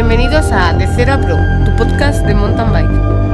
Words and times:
Bienvenidos 0.00 0.52
a 0.52 0.72
De 0.74 0.86
Cero 0.94 1.18
Pro, 1.20 1.36
tu 1.64 1.74
podcast 1.76 2.24
de 2.24 2.32
mountain 2.32 2.72
bike. 2.72 3.27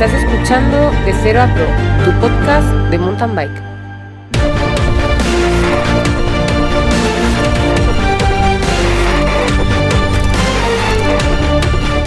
Estás 0.00 0.22
escuchando 0.22 0.92
De 1.04 1.12
Cero 1.24 1.42
a 1.42 1.52
Pro, 1.52 1.66
tu 2.04 2.20
podcast 2.20 2.68
de 2.88 2.98
mountain 2.98 3.34
bike. 3.34 3.62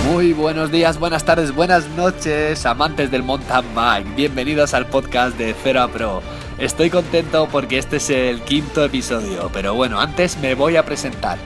Muy 0.10 0.32
buenos 0.32 0.72
días, 0.72 1.00
buenas 1.00 1.26
tardes, 1.26 1.54
buenas 1.54 1.90
noches, 1.90 2.66
amantes 2.66 3.12
del 3.12 3.24
mountain 3.24 3.66
bike. 3.76 4.16
Bienvenidos 4.16 4.74
al 4.74 4.86
podcast 4.86 5.38
de 5.38 5.54
Cero 5.62 5.82
a 5.82 5.90
Pro. 5.90 6.22
Estoy 6.60 6.90
contento 6.90 7.50
porque 7.52 7.78
este 7.78 7.98
es 7.98 8.10
el 8.10 8.40
quinto 8.44 8.86
episodio, 8.86 9.50
pero 9.52 9.74
bueno, 9.76 10.00
antes 10.00 10.38
me 10.38 10.56
voy 10.56 10.78
a 10.78 10.86
presentar. 10.86 11.38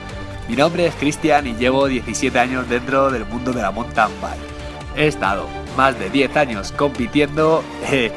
Mi 0.47 0.55
nombre 0.55 0.85
es 0.85 0.93
Cristian 0.93 1.47
y 1.47 1.55
llevo 1.55 1.87
17 1.87 2.37
años 2.37 2.69
dentro 2.69 3.09
del 3.09 3.25
mundo 3.25 3.51
de 3.51 3.63
la 3.63 3.71
mountain 3.71 4.11
bike. 4.21 4.95
He 4.95 5.07
estado 5.07 5.64
más 5.75 5.97
de 5.99 6.09
10 6.09 6.35
años 6.37 6.71
compitiendo, 6.71 7.63
he 7.91 8.11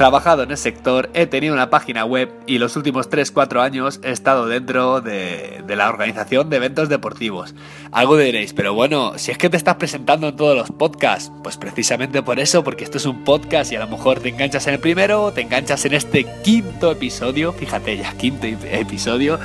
trabajado 0.00 0.44
en 0.44 0.50
el 0.50 0.56
sector, 0.56 1.10
he 1.12 1.26
tenido 1.26 1.52
una 1.52 1.68
página 1.68 2.06
web 2.06 2.32
y 2.46 2.56
los 2.56 2.74
últimos 2.74 3.10
3-4 3.10 3.60
años 3.60 4.00
he 4.02 4.10
estado 4.10 4.46
dentro 4.46 5.02
de, 5.02 5.62
de, 5.66 5.76
la 5.76 5.90
organización 5.90 6.48
de 6.48 6.56
eventos 6.56 6.88
deportivos. 6.88 7.54
Algo 7.92 8.16
diréis, 8.16 8.54
pero 8.54 8.72
bueno, 8.72 9.18
si 9.18 9.30
es 9.30 9.36
que 9.36 9.50
te 9.50 9.58
estás 9.58 9.74
presentando 9.74 10.28
en 10.28 10.36
todos 10.36 10.56
los 10.56 10.70
podcasts, 10.70 11.30
pues 11.42 11.58
precisamente 11.58 12.22
por 12.22 12.40
eso, 12.40 12.64
porque 12.64 12.84
esto 12.84 12.96
es 12.96 13.04
un 13.04 13.24
podcast 13.24 13.72
y 13.72 13.76
a 13.76 13.80
lo 13.80 13.88
mejor 13.88 14.20
te 14.20 14.30
enganchas 14.30 14.66
en 14.68 14.74
el 14.74 14.80
primero, 14.80 15.32
te 15.32 15.42
enganchas 15.42 15.84
en 15.84 15.92
este 15.92 16.24
quinto 16.42 16.92
episodio, 16.92 17.52
fíjate 17.52 17.98
ya, 17.98 18.14
quinto 18.14 18.46
episodio, 18.46 19.38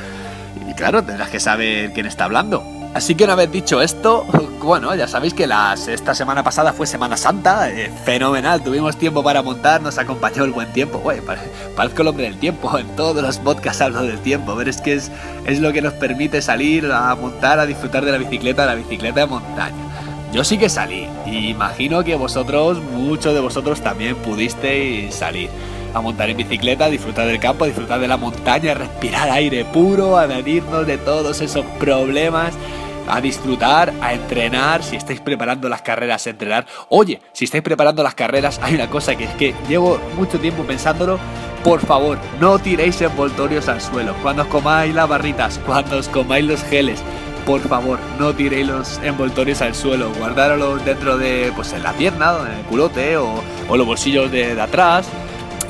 y 0.70 0.74
claro, 0.74 1.04
tendrás 1.04 1.32
que 1.32 1.42
saber 1.42 1.92
quién 1.92 2.06
está 2.06 2.24
hablando. 2.24 2.75
Así 2.96 3.14
que 3.14 3.26
una 3.26 3.36
vez 3.36 3.52
dicho 3.52 3.82
esto, 3.82 4.26
bueno, 4.64 4.96
ya 4.96 5.06
sabéis 5.06 5.34
que 5.34 5.48
las, 5.48 5.90
esta 5.90 6.16
semana 6.16 6.44
pasada 6.44 6.72
fue 6.72 6.88
Semana 6.88 7.18
Santa, 7.18 7.70
eh, 7.70 7.92
fenomenal, 8.06 8.64
tuvimos 8.64 8.96
tiempo 8.96 9.22
para 9.22 9.44
montar, 9.44 9.82
nos 9.82 9.98
acompañó 9.98 10.46
el 10.46 10.52
buen 10.52 10.72
tiempo, 10.72 11.00
güey, 11.00 11.20
parezco 11.76 12.04
el 12.04 12.08
hombre 12.08 12.24
del 12.24 12.38
tiempo, 12.38 12.80
en 12.80 12.88
todos 12.96 13.22
los 13.22 13.38
podcasts 13.40 13.82
hablo 13.82 14.02
del 14.04 14.20
tiempo, 14.20 14.56
pero 14.56 14.70
es 14.70 14.80
que 14.80 14.94
es, 14.94 15.12
es 15.46 15.60
lo 15.60 15.74
que 15.74 15.82
nos 15.82 15.92
permite 15.96 16.42
salir 16.42 16.90
a 16.90 17.14
montar, 17.16 17.60
a 17.60 17.66
disfrutar 17.66 18.06
de 18.06 18.14
la 18.14 18.18
bicicleta, 18.18 18.66
la 18.66 18.76
bicicleta 18.76 19.20
de 19.20 19.26
montaña. 19.26 19.76
Yo 20.32 20.46
sí 20.46 20.58
que 20.58 20.70
salí, 20.70 21.10
y 21.26 21.50
imagino 21.50 22.02
que 22.02 22.16
vosotros, 22.16 22.82
muchos 22.82 23.34
de 23.34 23.42
vosotros 23.42 23.82
también 23.82 24.16
pudisteis 24.16 25.14
salir 25.14 25.50
a 25.94 26.00
montar 26.00 26.30
en 26.30 26.38
bicicleta, 26.38 26.86
a 26.86 26.90
disfrutar 26.90 27.28
del 27.28 27.40
campo, 27.40 27.66
a 27.66 27.68
disfrutar 27.68 28.00
de 28.00 28.08
la 28.08 28.16
montaña, 28.16 28.72
a 28.72 28.76
respirar 28.76 29.30
aire 29.32 29.66
puro, 29.66 30.18
a 30.18 30.28
medirnos 30.28 30.88
de 30.88 30.98
todos 30.98 31.42
esos 31.42 31.66
problemas 31.78 32.54
a 33.08 33.22
disfrutar, 33.22 33.94
a 34.02 34.14
entrenar, 34.14 34.84
si 34.84 34.96
estáis 34.96 35.20
preparando 35.22 35.70
las 35.70 35.82
carreras, 35.82 36.28
entrenar. 36.28 36.66
Oye, 36.90 37.22
si 37.34 37.46
estáis 37.46 37.64
preparando 37.64 38.04
las 38.04 38.16
carreras, 38.16 38.60
hay 38.62 38.76
una 38.76 38.90
cosa 38.90 39.16
que 39.16 39.26
es 39.26 39.34
que 39.36 39.54
llevo 39.68 40.00
mucho 40.16 40.40
tiempo 40.40 40.64
pensándolo. 40.64 41.20
Por 41.64 41.80
favor, 41.80 42.20
no 42.40 42.60
tiréis 42.60 43.02
envoltorios 43.02 43.68
al 43.68 43.82
suelo. 43.82 44.14
Cuando 44.22 44.44
os 44.44 44.48
comáis 44.50 44.94
las 44.94 45.10
barritas, 45.10 45.60
cuando 45.66 45.98
os 45.98 46.08
comáis 46.08 46.46
los 46.46 46.64
geles, 46.64 47.02
por 47.46 47.62
favor, 47.62 48.00
no 48.20 48.34
tiréis 48.34 48.68
los 48.68 49.00
envoltorios 49.04 49.62
al 49.62 49.76
suelo. 49.76 50.12
Guardároslos 50.18 50.86
dentro 50.86 51.18
de, 51.18 51.52
pues 51.56 51.74
en 51.74 51.84
la 51.84 51.94
pierna, 51.94 52.36
en 52.46 52.60
el 52.60 52.66
culote 52.66 53.18
o, 53.18 53.44
o 53.68 53.78
los 53.78 53.86
bolsillos 53.86 54.32
de, 54.32 54.56
de 54.56 54.62
atrás 54.62 55.08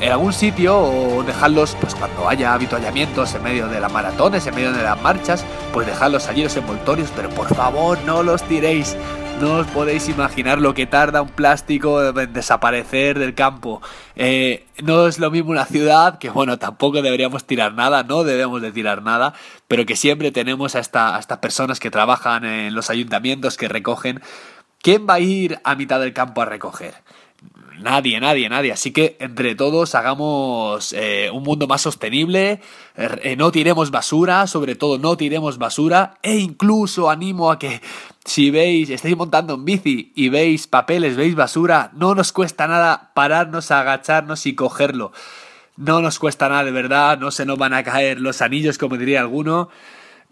en 0.00 0.12
algún 0.12 0.32
sitio 0.32 0.78
o 0.78 1.22
dejarlos, 1.22 1.76
pues 1.80 1.94
cuando 1.94 2.28
haya 2.28 2.52
habituallamientos 2.52 3.34
en 3.34 3.42
medio 3.42 3.68
de 3.68 3.80
las 3.80 3.92
maratones, 3.92 4.46
en 4.46 4.54
medio 4.54 4.72
de 4.72 4.82
las 4.82 5.00
marchas, 5.00 5.44
pues 5.72 5.86
dejarlos 5.86 6.28
allí 6.28 6.42
los 6.42 6.56
envoltorios, 6.56 7.10
pero 7.14 7.30
por 7.30 7.54
favor 7.54 7.98
no 8.04 8.22
los 8.22 8.42
tiréis. 8.42 8.96
No 9.40 9.56
os 9.56 9.66
podéis 9.66 10.08
imaginar 10.08 10.62
lo 10.62 10.72
que 10.72 10.86
tarda 10.86 11.20
un 11.20 11.28
plástico 11.28 12.02
en 12.02 12.32
desaparecer 12.32 13.18
del 13.18 13.34
campo. 13.34 13.82
Eh, 14.14 14.66
no 14.82 15.06
es 15.06 15.18
lo 15.18 15.30
mismo 15.30 15.50
una 15.50 15.66
ciudad, 15.66 16.18
que 16.18 16.30
bueno, 16.30 16.58
tampoco 16.58 17.02
deberíamos 17.02 17.44
tirar 17.44 17.74
nada, 17.74 18.02
no 18.02 18.24
debemos 18.24 18.62
de 18.62 18.72
tirar 18.72 19.02
nada, 19.02 19.34
pero 19.68 19.84
que 19.84 19.94
siempre 19.94 20.32
tenemos 20.32 20.74
a 20.74 20.80
estas 20.80 21.26
personas 21.38 21.80
que 21.80 21.90
trabajan 21.90 22.46
en 22.46 22.74
los 22.74 22.88
ayuntamientos, 22.88 23.58
que 23.58 23.68
recogen. 23.68 24.22
¿Quién 24.80 25.06
va 25.06 25.14
a 25.14 25.20
ir 25.20 25.58
a 25.64 25.74
mitad 25.74 26.00
del 26.00 26.14
campo 26.14 26.40
a 26.40 26.46
recoger? 26.46 26.94
Nadie, 27.78 28.20
nadie, 28.20 28.48
nadie. 28.48 28.72
Así 28.72 28.90
que 28.90 29.16
entre 29.20 29.54
todos 29.54 29.94
hagamos 29.94 30.92
eh, 30.94 31.30
un 31.32 31.42
mundo 31.42 31.66
más 31.66 31.82
sostenible, 31.82 32.60
eh, 32.96 33.36
no 33.36 33.52
tiremos 33.52 33.90
basura, 33.90 34.46
sobre 34.46 34.76
todo 34.76 34.98
no 34.98 35.16
tiremos 35.16 35.58
basura, 35.58 36.18
e 36.22 36.38
incluso 36.38 37.10
animo 37.10 37.50
a 37.50 37.58
que 37.58 37.82
si 38.24 38.50
veis, 38.50 38.88
estáis 38.88 39.16
montando 39.16 39.54
en 39.54 39.64
bici 39.64 40.12
y 40.14 40.30
veis 40.30 40.66
papeles, 40.66 41.16
veis 41.16 41.34
basura, 41.34 41.90
no 41.94 42.14
nos 42.14 42.32
cuesta 42.32 42.66
nada 42.66 43.12
pararnos, 43.14 43.70
agacharnos 43.70 44.46
y 44.46 44.54
cogerlo. 44.54 45.12
No 45.76 46.00
nos 46.00 46.18
cuesta 46.18 46.48
nada, 46.48 46.64
de 46.64 46.72
verdad, 46.72 47.18
no 47.18 47.30
se 47.30 47.44
nos 47.44 47.58
van 47.58 47.74
a 47.74 47.84
caer 47.84 48.20
los 48.20 48.40
anillos, 48.40 48.78
como 48.78 48.96
diría 48.96 49.20
alguno. 49.20 49.68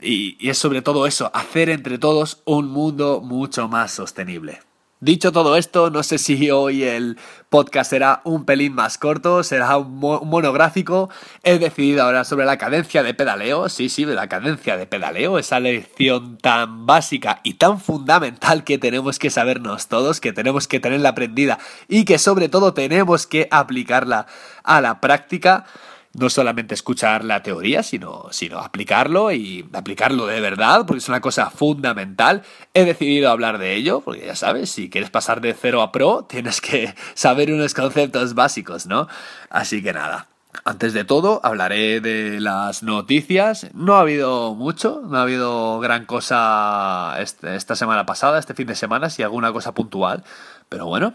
Y 0.01 0.49
es 0.49 0.59
sobre 0.59 0.83
todo 0.83 1.07
eso, 1.07 1.31
hacer 1.35 1.69
entre 1.69 1.99
todos 1.99 2.43
un 2.47 2.69
mundo 2.69 3.21
mucho 3.23 3.69
más 3.69 3.93
sostenible. 3.93 4.61
Dicho 5.01 5.33
todo 5.33 5.57
esto, 5.57 5.91
no 5.91 6.03
sé 6.03 6.19
si 6.19 6.51
hoy 6.51 6.85
el 6.85 7.19
podcast 7.51 7.91
será 7.91 8.23
un 8.25 8.45
pelín 8.45 8.75
más 8.75 8.97
corto, 8.97 9.43
será 9.43 9.77
un, 9.77 9.99
monográfico. 9.99 11.11
He 11.43 11.59
decidido 11.59 12.05
hablar 12.05 12.25
sobre 12.25 12.47
la 12.47 12.59
cadencia 12.59 13.03
de 13.03 13.13
pedaleo, 13.13 13.69
sí, 13.69 13.89
sí, 13.89 14.05
de 14.05 14.15
la 14.15 14.29
cadencia 14.29 14.77
de 14.77 14.87
pedaleo, 14.87 15.39
esa 15.39 15.61
lección 15.61 16.39
tan 16.39 16.87
básica 16.87 17.41
y 17.43 17.55
tan 17.55 17.81
fundamental 17.81 18.65
que 18.65 18.79
tenemos 18.79 19.19
que 19.19 19.31
sabernos 19.31 19.89
todos, 19.89 20.21
que 20.21 20.33
tenemos 20.33 20.69
que 20.69 20.81
tenerla 20.81 21.11
aprendida 21.11 21.59
y 21.89 22.05
que 22.05 22.19
sobre 22.19 22.49
todo 22.49 22.73
tenemos 22.73 23.27
que 23.27 23.49
aplicarla 23.51 24.27
a 24.63 24.81
la 24.81 25.01
práctica 25.01 25.67
no 26.15 26.31
solamente 26.31 26.75
escuchar 26.75 27.25
la 27.25 27.43
teoría, 27.43 27.83
sino, 27.83 28.29
sino 28.31 28.59
aplicarlo 28.59 29.33
y 29.33 29.69
aplicarlo 29.73 30.27
de 30.27 30.41
verdad, 30.41 30.85
porque 30.87 30.99
es 30.99 31.09
una 31.09 31.21
cosa 31.21 31.51
fundamental. 31.51 32.43
He 32.73 32.85
decidido 32.85 33.31
hablar 33.31 33.59
de 33.59 33.75
ello, 33.75 34.01
porque 34.01 34.27
ya 34.27 34.37
sabes, 34.37 34.71
si 34.71 34.89
quieres 34.89 35.11
pasar 35.11 35.41
de 35.41 35.55
cero 35.55 35.83
a 35.83 35.93
pro, 35.93 36.25
tienes 36.29 36.61
que 36.61 36.95
saber 37.15 37.53
unos 37.53 37.75
conceptos 37.75 38.35
básicos, 38.35 38.87
¿no? 38.87 39.09
Así 39.51 39.83
que 39.83 39.93
nada. 39.93 40.29
Antes 40.65 40.93
de 40.93 41.05
todo, 41.05 41.41
hablaré 41.43 42.01
de 42.01 42.41
las 42.41 42.85
noticias. 42.85 43.67
No 43.75 43.97
ha 43.97 44.01
habido 44.01 44.55
mucho, 44.55 45.03
no 45.05 45.19
ha 45.19 45.23
habido 45.23 45.81
gran 45.81 46.07
cosa 46.07 47.17
esta 47.19 47.75
semana 47.75 48.07
pasada, 48.07 48.39
este 48.39 48.55
fin 48.55 48.69
de 48.69 48.77
semana, 48.77 49.11
si 49.11 49.25
alguna 49.25 49.53
cosa 49.53 49.75
puntual. 49.75 50.23
Pero 50.69 50.87
bueno, 50.87 51.15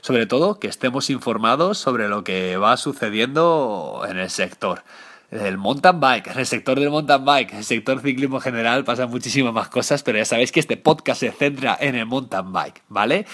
sobre 0.00 0.26
todo 0.26 0.60
que 0.60 0.68
estemos 0.68 1.10
informados 1.10 1.78
sobre 1.78 2.08
lo 2.08 2.22
que 2.22 2.56
va 2.56 2.76
sucediendo 2.76 4.02
en 4.08 4.18
el 4.18 4.30
sector 4.30 4.84
del 5.30 5.58
mountain 5.58 5.98
bike, 5.98 6.28
en 6.28 6.38
el 6.38 6.46
sector 6.46 6.78
del 6.78 6.90
mountain 6.90 7.24
bike, 7.24 7.52
en 7.52 7.58
el 7.58 7.64
sector 7.64 8.00
ciclismo 8.00 8.40
general 8.40 8.84
pasan 8.84 9.10
muchísimas 9.10 9.52
más 9.52 9.68
cosas, 9.68 10.02
pero 10.02 10.18
ya 10.18 10.24
sabéis 10.24 10.52
que 10.52 10.60
este 10.60 10.76
podcast 10.76 11.20
se 11.20 11.32
centra 11.32 11.76
en 11.80 11.96
el 11.96 12.06
mountain 12.06 12.52
bike, 12.52 12.82
¿vale? 12.88 13.26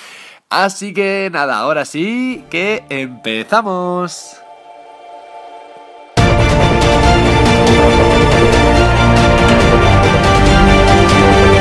Así 0.48 0.94
que 0.94 1.28
nada, 1.32 1.58
ahora 1.58 1.84
sí 1.84 2.44
que 2.50 2.84
empezamos. 2.88 4.36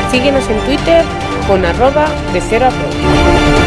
Síguenos 0.09 0.49
en 0.49 0.59
Twitter 0.61 1.05
con 1.47 1.63
arroba 1.65 2.07
de 2.33 2.41
cero 2.41 2.67
a. 2.67 3.58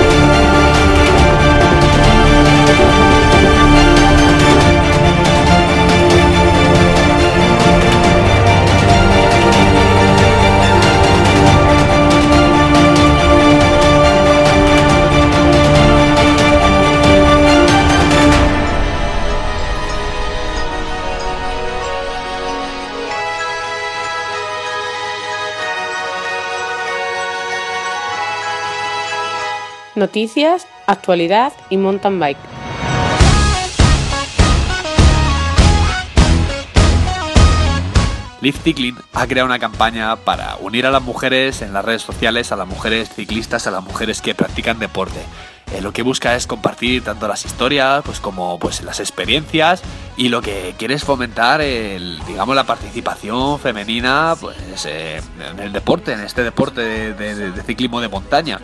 noticias, 30.03 30.67
actualidad 30.89 31.53
y 31.71 31.77
mountain 31.77 32.19
bike. 32.19 32.37
Liv 38.41 38.57
Cycling 38.65 38.97
ha 39.13 39.29
creado 39.29 39.47
una 39.47 39.61
campaña 39.61 40.17
para 40.17 40.57
unir 40.57 40.87
a 40.87 40.91
las 40.91 41.03
mujeres 41.03 41.63
en 41.63 41.73
las 41.73 41.85
redes 41.85 42.03
sociales, 42.03 42.51
a 42.51 42.57
las 42.57 42.67
mujeres 42.67 43.11
ciclistas, 43.15 43.69
a 43.69 43.71
las 43.71 43.85
mujeres 43.85 44.21
que 44.21 44.35
practican 44.35 44.81
deporte. 44.81 45.21
Eh, 45.73 45.81
lo 45.81 45.93
que 45.93 46.03
busca 46.03 46.35
es 46.35 46.47
compartir 46.47 47.03
tanto 47.03 47.27
las 47.29 47.47
historias 47.47 48.03
pues 48.05 48.21
como 48.21 48.59
pues 48.59 48.83
las 48.83 49.01
experiencias 49.01 49.83
y 50.19 50.29
lo 50.29 50.43
que 50.43 50.75
quiere 50.77 50.95
es 50.95 51.05
fomentar 51.05 51.63
el, 51.63 52.21
digamos 52.27 52.55
la 52.55 52.65
participación 52.65 53.59
femenina 53.59 54.35
pues 54.39 54.57
eh, 54.87 55.23
en 55.51 55.61
el 55.61 55.73
deporte, 55.73 56.13
en 56.13 56.21
este 56.21 56.43
deporte 56.43 57.15
de, 57.15 57.63
ciclismo 57.65 58.01
de 58.01 58.09
montaña. 58.09 58.59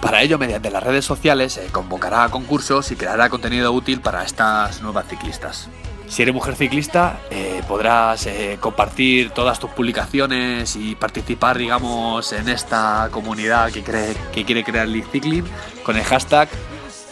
Para 0.00 0.22
ello, 0.22 0.38
mediante 0.38 0.70
las 0.70 0.82
redes 0.82 1.04
sociales, 1.04 1.54
se 1.54 1.66
convocará 1.66 2.28
concursos 2.28 2.90
y 2.92 2.96
creará 2.96 3.28
contenido 3.28 3.72
útil 3.72 4.00
para 4.00 4.24
estas 4.24 4.80
nuevas 4.80 5.06
ciclistas. 5.08 5.68
Si 6.08 6.22
eres 6.22 6.34
mujer 6.34 6.54
ciclista, 6.56 7.20
eh, 7.30 7.62
podrás 7.68 8.26
eh, 8.26 8.56
compartir 8.60 9.30
todas 9.30 9.58
tus 9.58 9.70
publicaciones 9.70 10.76
y 10.76 10.94
participar, 10.94 11.58
digamos, 11.58 12.32
en 12.32 12.48
esta 12.48 13.08
comunidad 13.10 13.70
que, 13.70 13.82
cree, 13.82 14.14
que 14.32 14.44
quiere 14.44 14.64
crear 14.64 14.88
Live 14.88 15.08
Cycling 15.12 15.44
con 15.82 15.96
el 15.96 16.04
hashtag 16.04 16.48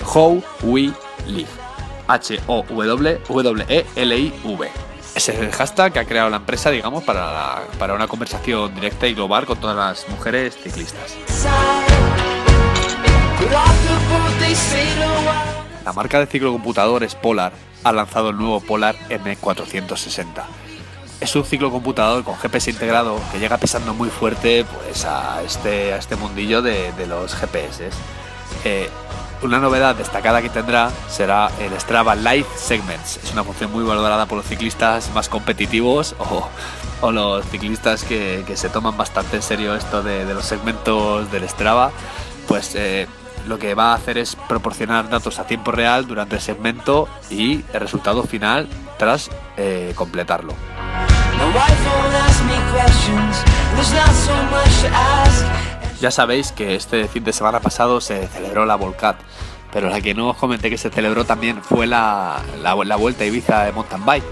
HowWeLive. 0.04 1.66
H-O-W-W-E-L-I-V. 2.08 3.20
Ese 5.14 5.32
es 5.32 5.38
el 5.40 5.50
hashtag 5.50 5.92
que 5.92 5.98
ha 5.98 6.04
creado 6.04 6.30
la 6.30 6.36
empresa, 6.36 6.70
digamos, 6.70 7.02
para, 7.04 7.64
para 7.78 7.94
una 7.94 8.06
conversación 8.06 8.74
directa 8.74 9.06
y 9.08 9.14
global 9.14 9.44
con 9.44 9.58
todas 9.58 9.76
las 9.76 10.08
mujeres 10.08 10.56
ciclistas. 10.56 11.16
La 15.84 15.92
marca 15.92 16.18
de 16.18 16.26
ciclocomputadores 16.26 17.14
Polar 17.14 17.52
ha 17.84 17.92
lanzado 17.92 18.30
el 18.30 18.36
nuevo 18.36 18.60
Polar 18.60 18.96
M460. 19.10 20.42
Es 21.20 21.36
un 21.36 21.44
ciclocomputador 21.44 22.24
con 22.24 22.36
GPS 22.36 22.70
integrado 22.70 23.20
que 23.30 23.38
llega 23.38 23.58
pisando 23.58 23.94
muy 23.94 24.08
fuerte 24.08 24.64
pues, 24.64 25.04
a, 25.04 25.42
este, 25.42 25.92
a 25.92 25.96
este 25.96 26.16
mundillo 26.16 26.62
de, 26.62 26.92
los 27.06 27.34
GPS. 27.34 27.90
Eh, 28.64 28.88
una 29.42 29.58
novedad 29.58 29.94
destacada 29.94 30.40
que 30.40 30.48
tendrá 30.48 30.90
será 31.08 31.50
el 31.60 31.78
Strava 31.78 32.14
Live 32.14 32.48
Segments. 32.56 33.20
Es 33.22 33.32
una 33.32 33.44
función 33.44 33.70
muy 33.70 33.84
valorada 33.84 34.26
por 34.26 34.38
los 34.38 34.46
ciclistas 34.46 35.10
más 35.14 35.28
competitivos 35.28 36.16
o, 36.18 37.12
los 37.12 37.44
ciclistas 37.46 38.02
que, 38.02 38.44
se 38.54 38.70
toman 38.70 38.96
bastante 38.96 39.36
en 39.36 39.42
serio 39.42 39.74
esto 39.74 40.02
de, 40.02 40.24
los 40.32 40.46
segmentos 40.46 41.30
del 41.30 41.46
Strava. 41.48 41.92
Pues 42.48 42.74
eh, 42.74 43.06
lo 43.46 43.58
que 43.58 43.74
va 43.74 43.92
a 43.92 43.94
hacer 43.94 44.18
es 44.18 44.36
proporcionar 44.36 45.08
datos 45.08 45.38
a 45.38 45.46
tiempo 45.46 45.70
real 45.72 46.06
durante 46.06 46.36
el 46.36 46.42
segmento 46.42 47.08
y 47.30 47.64
el 47.72 47.80
resultado 47.80 48.22
final 48.24 48.68
tras 48.98 49.30
eh, 49.56 49.92
completarlo. 49.94 50.52
Ya 56.00 56.10
sabéis 56.10 56.52
que 56.52 56.74
este 56.74 57.08
fin 57.08 57.24
de 57.24 57.32
semana 57.32 57.60
pasado 57.60 58.00
se 58.00 58.26
celebró 58.28 58.66
la 58.66 58.76
Volcat, 58.76 59.16
pero 59.72 59.88
la 59.88 60.00
que 60.00 60.14
no 60.14 60.28
os 60.28 60.36
comenté 60.36 60.70
que 60.70 60.78
se 60.78 60.90
celebró 60.90 61.24
también 61.24 61.62
fue 61.62 61.86
la, 61.86 62.42
la, 62.62 62.96
Vuelta 62.96 63.24
a 63.24 63.26
Ibiza 63.26 63.64
de 63.64 63.72
Mountain 63.72 64.04
Bike. 64.04 64.24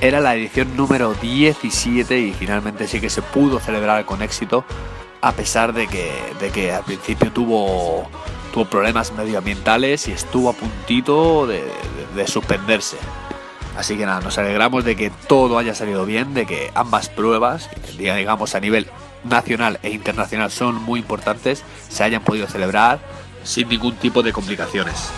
Era 0.00 0.20
la 0.20 0.34
edición 0.34 0.76
número 0.76 1.14
17 1.14 2.18
y 2.18 2.32
finalmente 2.32 2.86
sí 2.86 3.00
que 3.00 3.08
se 3.08 3.22
pudo 3.22 3.60
celebrar 3.60 4.04
con 4.04 4.20
éxito, 4.20 4.64
a 5.22 5.32
pesar 5.32 5.72
de 5.72 5.86
que, 5.86 6.12
de 6.38 6.50
que 6.50 6.72
al 6.72 6.84
principio 6.84 7.32
tuvo 7.32 8.10
tuvo 8.56 8.64
problemas 8.64 9.12
medioambientales 9.12 10.08
y 10.08 10.12
estuvo 10.12 10.48
a 10.48 10.54
puntito 10.54 11.46
de, 11.46 11.62
suspenderse. 12.26 12.96
Así 13.76 13.98
que 13.98 14.06
nada, 14.06 14.22
nos 14.22 14.38
alegramos 14.38 14.82
de 14.82 14.96
que 14.96 15.10
todo 15.10 15.58
haya 15.58 15.74
salido 15.74 16.06
bien, 16.06 16.32
de 16.32 16.46
que 16.46 16.70
ambas 16.74 17.10
pruebas, 17.10 17.68
digamos 17.98 18.54
a 18.54 18.60
nivel 18.60 18.86
nacional 19.24 19.78
e 19.82 19.90
internacional, 19.90 20.50
son 20.50 20.82
muy 20.82 21.00
importantes, 21.00 21.64
se 21.90 22.02
hayan 22.02 22.22
podido 22.22 22.46
celebrar 22.46 22.98
sin 23.44 23.68
ningún 23.68 23.94
tipo 23.96 24.22
de 24.22 24.32
complicaciones. 24.32 25.10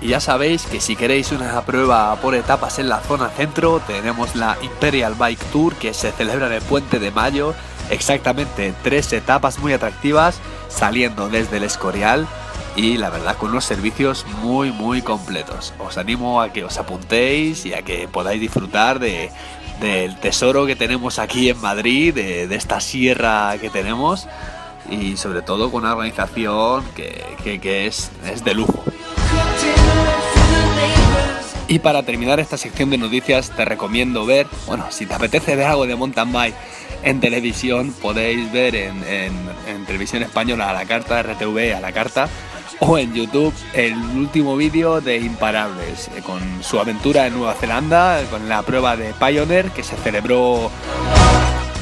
Y 0.00 0.08
ya 0.08 0.18
sabéis 0.18 0.66
que 0.66 0.80
si 0.80 0.96
queréis 0.96 1.30
una 1.30 1.60
prueba 1.62 2.16
por 2.16 2.34
etapas 2.34 2.80
en 2.80 2.88
la 2.88 2.98
zona 2.98 3.28
centro, 3.28 3.80
tenemos 3.86 4.34
la 4.34 4.58
Imperial 4.60 5.14
Bike 5.14 5.44
Tour 5.52 5.76
que 5.76 5.94
se 5.94 6.10
celebra 6.10 6.48
en 6.48 6.54
el 6.54 6.62
Puente 6.62 6.98
de 6.98 7.12
Mayo 7.12 7.54
exactamente 7.90 8.74
tres 8.82 9.12
etapas 9.12 9.58
muy 9.58 9.72
atractivas 9.72 10.40
saliendo 10.68 11.28
desde 11.28 11.58
el 11.58 11.64
Escorial 11.64 12.26
y 12.76 12.96
la 12.96 13.10
verdad 13.10 13.36
con 13.36 13.50
unos 13.50 13.64
servicios 13.64 14.24
muy 14.42 14.70
muy 14.70 15.02
completos. 15.02 15.74
Os 15.78 15.98
animo 15.98 16.40
a 16.40 16.52
que 16.52 16.64
os 16.64 16.78
apuntéis 16.78 17.66
y 17.66 17.74
a 17.74 17.82
que 17.82 18.08
podáis 18.08 18.40
disfrutar 18.40 18.98
de, 18.98 19.30
del 19.80 20.16
tesoro 20.16 20.66
que 20.66 20.76
tenemos 20.76 21.18
aquí 21.18 21.48
en 21.48 21.60
Madrid, 21.60 22.14
de, 22.14 22.54
esta 22.54 22.80
sierra 22.80 23.56
que 23.60 23.70
tenemos 23.70 24.26
y 24.90 25.16
sobre 25.16 25.42
todo 25.42 25.70
con 25.70 25.82
una 25.82 25.92
organización 25.92 26.84
que, 26.94 27.58
que 27.60 27.86
es, 27.86 28.10
es 28.30 28.44
de 28.44 28.54
lujo. 28.54 28.82
Y 31.70 31.80
para 31.80 32.02
terminar 32.02 32.40
esta 32.40 32.56
sección 32.56 32.88
de 32.88 32.96
noticias 32.96 33.50
te 33.50 33.64
recomiendo 33.64 34.24
ver, 34.24 34.46
bueno, 34.66 34.86
si 34.88 35.04
te 35.04 35.12
apetece 35.12 35.54
ver 35.54 35.66
algo 35.66 35.86
de 35.86 35.96
mountain 35.96 36.32
bike 36.32 36.54
en 37.02 37.20
televisión 37.20 37.92
podéis 38.00 38.50
ver 38.52 38.74
en, 38.76 38.98
televisión 39.86 40.22
española 40.22 40.68
a 40.70 40.72
la 40.74 40.84
carta, 40.84 41.22
RTV 41.22 41.74
a 41.74 41.80
la 41.80 41.92
carta, 41.92 42.28
o 42.80 42.98
en 42.98 43.14
YouTube 43.14 43.54
el 43.72 43.94
último 43.94 44.54
vídeo 44.56 45.00
de 45.00 45.16
Imparables, 45.16 46.08
eh, 46.08 46.22
con 46.22 46.40
su 46.62 46.78
aventura 46.78 47.26
en 47.26 47.34
Nueva 47.34 47.54
Zelanda, 47.54 48.20
con 48.30 48.48
la 48.48 48.62
prueba 48.62 48.96
de 48.96 49.14
Pioneer 49.14 49.70
que 49.70 49.82
se 49.82 49.96
celebró 49.96 50.70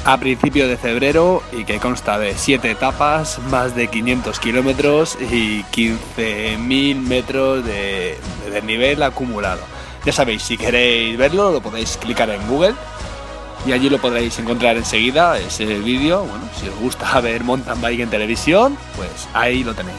a 0.05 0.19
principios 0.19 0.69
de 0.69 0.77
febrero 0.77 1.43
y 1.53 1.65
que 1.65 1.81
consta 1.81 2.17
de 2.17 2.35
7 2.37 2.71
etapas, 2.71 3.41
más 3.51 3.75
de 3.75 3.89
500 3.89 4.39
kilómetros 4.39 5.19
y 5.21 5.65
15.000 5.65 6.97
metros 7.01 7.65
de, 7.65 8.17
de 8.53 8.63
nivel 8.63 9.03
acumulado. 9.03 9.63
Ya 10.05 10.13
sabéis, 10.13 10.43
si 10.43 10.57
queréis 10.57 11.19
verlo 11.19 11.51
lo 11.51 11.61
podéis 11.61 11.97
clicar 11.97 12.31
en 12.31 12.47
Google 12.47 12.75
y 13.67 13.73
allí 13.73 13.91
lo 13.91 13.99
podréis 13.99 14.39
encontrar 14.39 14.77
enseguida, 14.77 15.39
ese 15.39 15.65
vídeo. 15.65 16.21
Bueno, 16.25 16.49
si 16.59 16.69
os 16.69 16.77
gusta 16.77 17.21
ver 17.21 17.43
mountain 17.43 17.81
bike 17.81 18.01
en 18.01 18.11
televisión, 18.11 18.79
pues 18.95 19.29
ahí 19.35 19.65
lo 19.65 19.75
tenéis. 19.75 19.97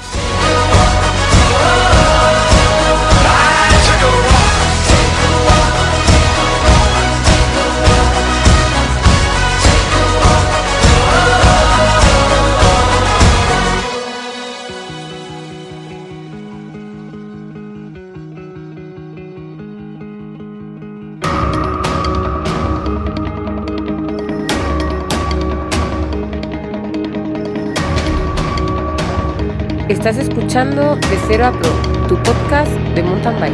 Estás 29.89 30.17
escuchando 30.17 30.97
De 30.97 31.17
Cero 31.29 31.45
a 31.45 31.51
Pro, 31.53 31.71
tu 32.09 32.21
podcast 32.21 32.69
de 32.93 33.01
mountain 33.03 33.39
bike. 33.39 33.53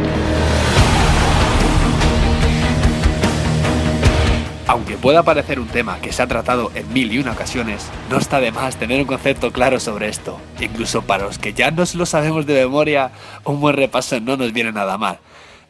Aunque 4.66 4.96
pueda 4.96 5.22
parecer 5.22 5.60
un 5.60 5.68
tema 5.68 6.00
que 6.00 6.12
se 6.12 6.22
ha 6.22 6.26
tratado 6.26 6.72
en 6.74 6.92
mil 6.92 7.12
y 7.12 7.20
una 7.20 7.30
ocasiones, 7.30 7.88
no 8.10 8.18
está 8.18 8.40
de 8.40 8.50
más 8.50 8.76
tener 8.76 9.00
un 9.00 9.06
concepto 9.06 9.52
claro 9.52 9.78
sobre 9.78 10.08
esto. 10.08 10.40
Incluso 10.58 11.02
para 11.02 11.26
los 11.26 11.38
que 11.38 11.52
ya 11.52 11.70
nos 11.70 11.94
lo 11.94 12.04
sabemos 12.04 12.46
de 12.46 12.54
memoria, 12.54 13.12
un 13.44 13.60
buen 13.60 13.76
repaso 13.76 14.18
no 14.18 14.36
nos 14.36 14.52
viene 14.52 14.72
nada 14.72 14.98
mal. 14.98 15.20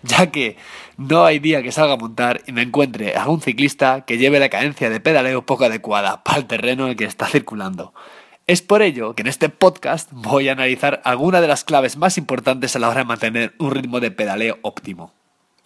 Ya 0.03 0.31
que 0.31 0.57
no 0.97 1.27
hay 1.27 1.41
día 1.41 1.63
que 1.63 1.73
salga 1.73 1.95
a 1.95 1.99
montar 1.99 2.41
y 2.47 2.53
me 2.53 2.63
encuentre 2.63 3.19
a 3.19 3.29
un 3.29 3.43
ciclista 3.43 4.07
que 4.07 4.17
lleve 4.17 4.41
la 4.41 4.49
cadencia 4.49 4.89
de 4.89 5.01
pedaleo 5.01 5.45
poco 5.45 5.67
adecuada 5.67 6.25
para 6.25 6.39
el 6.39 6.47
terreno 6.47 6.85
en 6.85 6.91
el 6.93 6.97
que 6.97 7.05
está 7.05 7.27
circulando. 7.27 7.93
Es 8.47 8.61
por 8.61 8.83
ello 8.83 9.15
que 9.15 9.23
en 9.23 9.29
este 9.29 9.49
podcast 9.49 10.11
voy 10.13 10.51
a 10.51 10.53
analizar 10.53 11.01
algunas 11.05 11.41
de 11.41 11.49
las 11.49 11.65
claves 11.65 11.97
más 11.97 12.19
importantes 12.19 12.77
a 12.77 12.79
la 12.79 12.91
hora 12.91 12.99
de 12.99 13.07
mantener 13.07 13.55
un 13.59 13.71
ritmo 13.71 14.01
de 14.01 14.11
pedaleo 14.11 14.59
óptimo. 14.61 15.15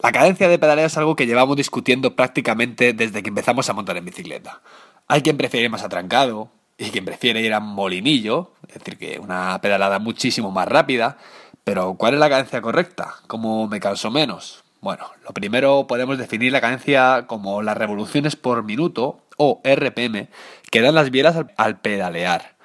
La 0.01 0.13
cadencia 0.13 0.47
de 0.47 0.57
pedaleo 0.57 0.85
es 0.85 0.95
algo 0.95 1.17
que 1.17 1.27
llevamos 1.27 1.57
discutiendo 1.57 2.15
prácticamente 2.15 2.93
desde 2.93 3.21
que 3.21 3.27
empezamos 3.27 3.69
a 3.69 3.73
montar 3.73 3.97
en 3.97 4.05
bicicleta. 4.05 4.61
Hay 5.09 5.21
quien 5.21 5.35
prefiere 5.35 5.67
más 5.67 5.83
atrancado 5.83 6.51
y 6.77 6.89
quien 6.91 7.03
prefiere 7.03 7.41
ir 7.41 7.53
a 7.53 7.59
molinillo, 7.59 8.53
es 8.65 8.75
decir, 8.75 8.97
que 8.97 9.19
una 9.19 9.59
pedalada 9.59 9.99
muchísimo 9.99 10.49
más 10.49 10.69
rápida, 10.69 11.17
pero 11.65 11.95
¿cuál 11.95 12.13
es 12.13 12.21
la 12.21 12.29
cadencia 12.29 12.61
correcta? 12.61 13.15
¿Cómo 13.27 13.67
me 13.67 13.81
canso 13.81 14.09
menos? 14.09 14.63
Bueno, 14.79 15.05
lo 15.25 15.33
primero 15.33 15.85
podemos 15.85 16.17
definir 16.17 16.53
la 16.53 16.61
cadencia 16.61 17.25
como 17.27 17.61
las 17.61 17.77
revoluciones 17.77 18.37
por 18.37 18.63
minuto 18.63 19.19
o 19.35 19.59
RPM 19.65 20.29
que 20.71 20.81
dan 20.81 20.95
las 20.95 21.11
bielas 21.11 21.35
al 21.57 21.81
pedalear. 21.81 22.57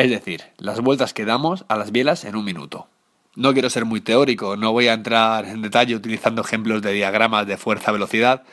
Es 0.00 0.08
decir, 0.08 0.44
las 0.56 0.80
vueltas 0.80 1.12
que 1.12 1.26
damos 1.26 1.66
a 1.68 1.76
las 1.76 1.92
bielas 1.92 2.24
en 2.24 2.34
un 2.34 2.42
minuto. 2.42 2.88
No 3.36 3.52
quiero 3.52 3.68
ser 3.68 3.84
muy 3.84 4.00
teórico, 4.00 4.56
no 4.56 4.72
voy 4.72 4.88
a 4.88 4.94
entrar 4.94 5.44
en 5.44 5.60
detalle 5.60 5.94
utilizando 5.94 6.40
ejemplos 6.40 6.80
de 6.80 6.94
diagramas 6.94 7.46
de 7.46 7.58
fuerza-velocidad, 7.58 8.44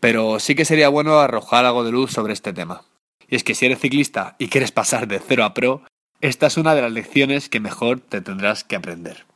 pero 0.00 0.40
sí 0.40 0.56
que 0.56 0.64
sería 0.64 0.88
bueno 0.88 1.20
arrojar 1.20 1.64
algo 1.64 1.84
de 1.84 1.92
luz 1.92 2.10
sobre 2.10 2.32
este 2.32 2.52
tema. 2.52 2.82
Y 3.28 3.36
es 3.36 3.44
que 3.44 3.54
si 3.54 3.66
eres 3.66 3.78
ciclista 3.78 4.34
y 4.40 4.48
quieres 4.48 4.72
pasar 4.72 5.06
de 5.06 5.20
cero 5.20 5.44
a 5.44 5.54
pro, 5.54 5.82
esta 6.20 6.48
es 6.48 6.56
una 6.56 6.74
de 6.74 6.82
las 6.82 6.90
lecciones 6.90 7.48
que 7.48 7.60
mejor 7.60 8.00
te 8.00 8.20
tendrás 8.20 8.64
que 8.64 8.74
aprender. 8.74 9.26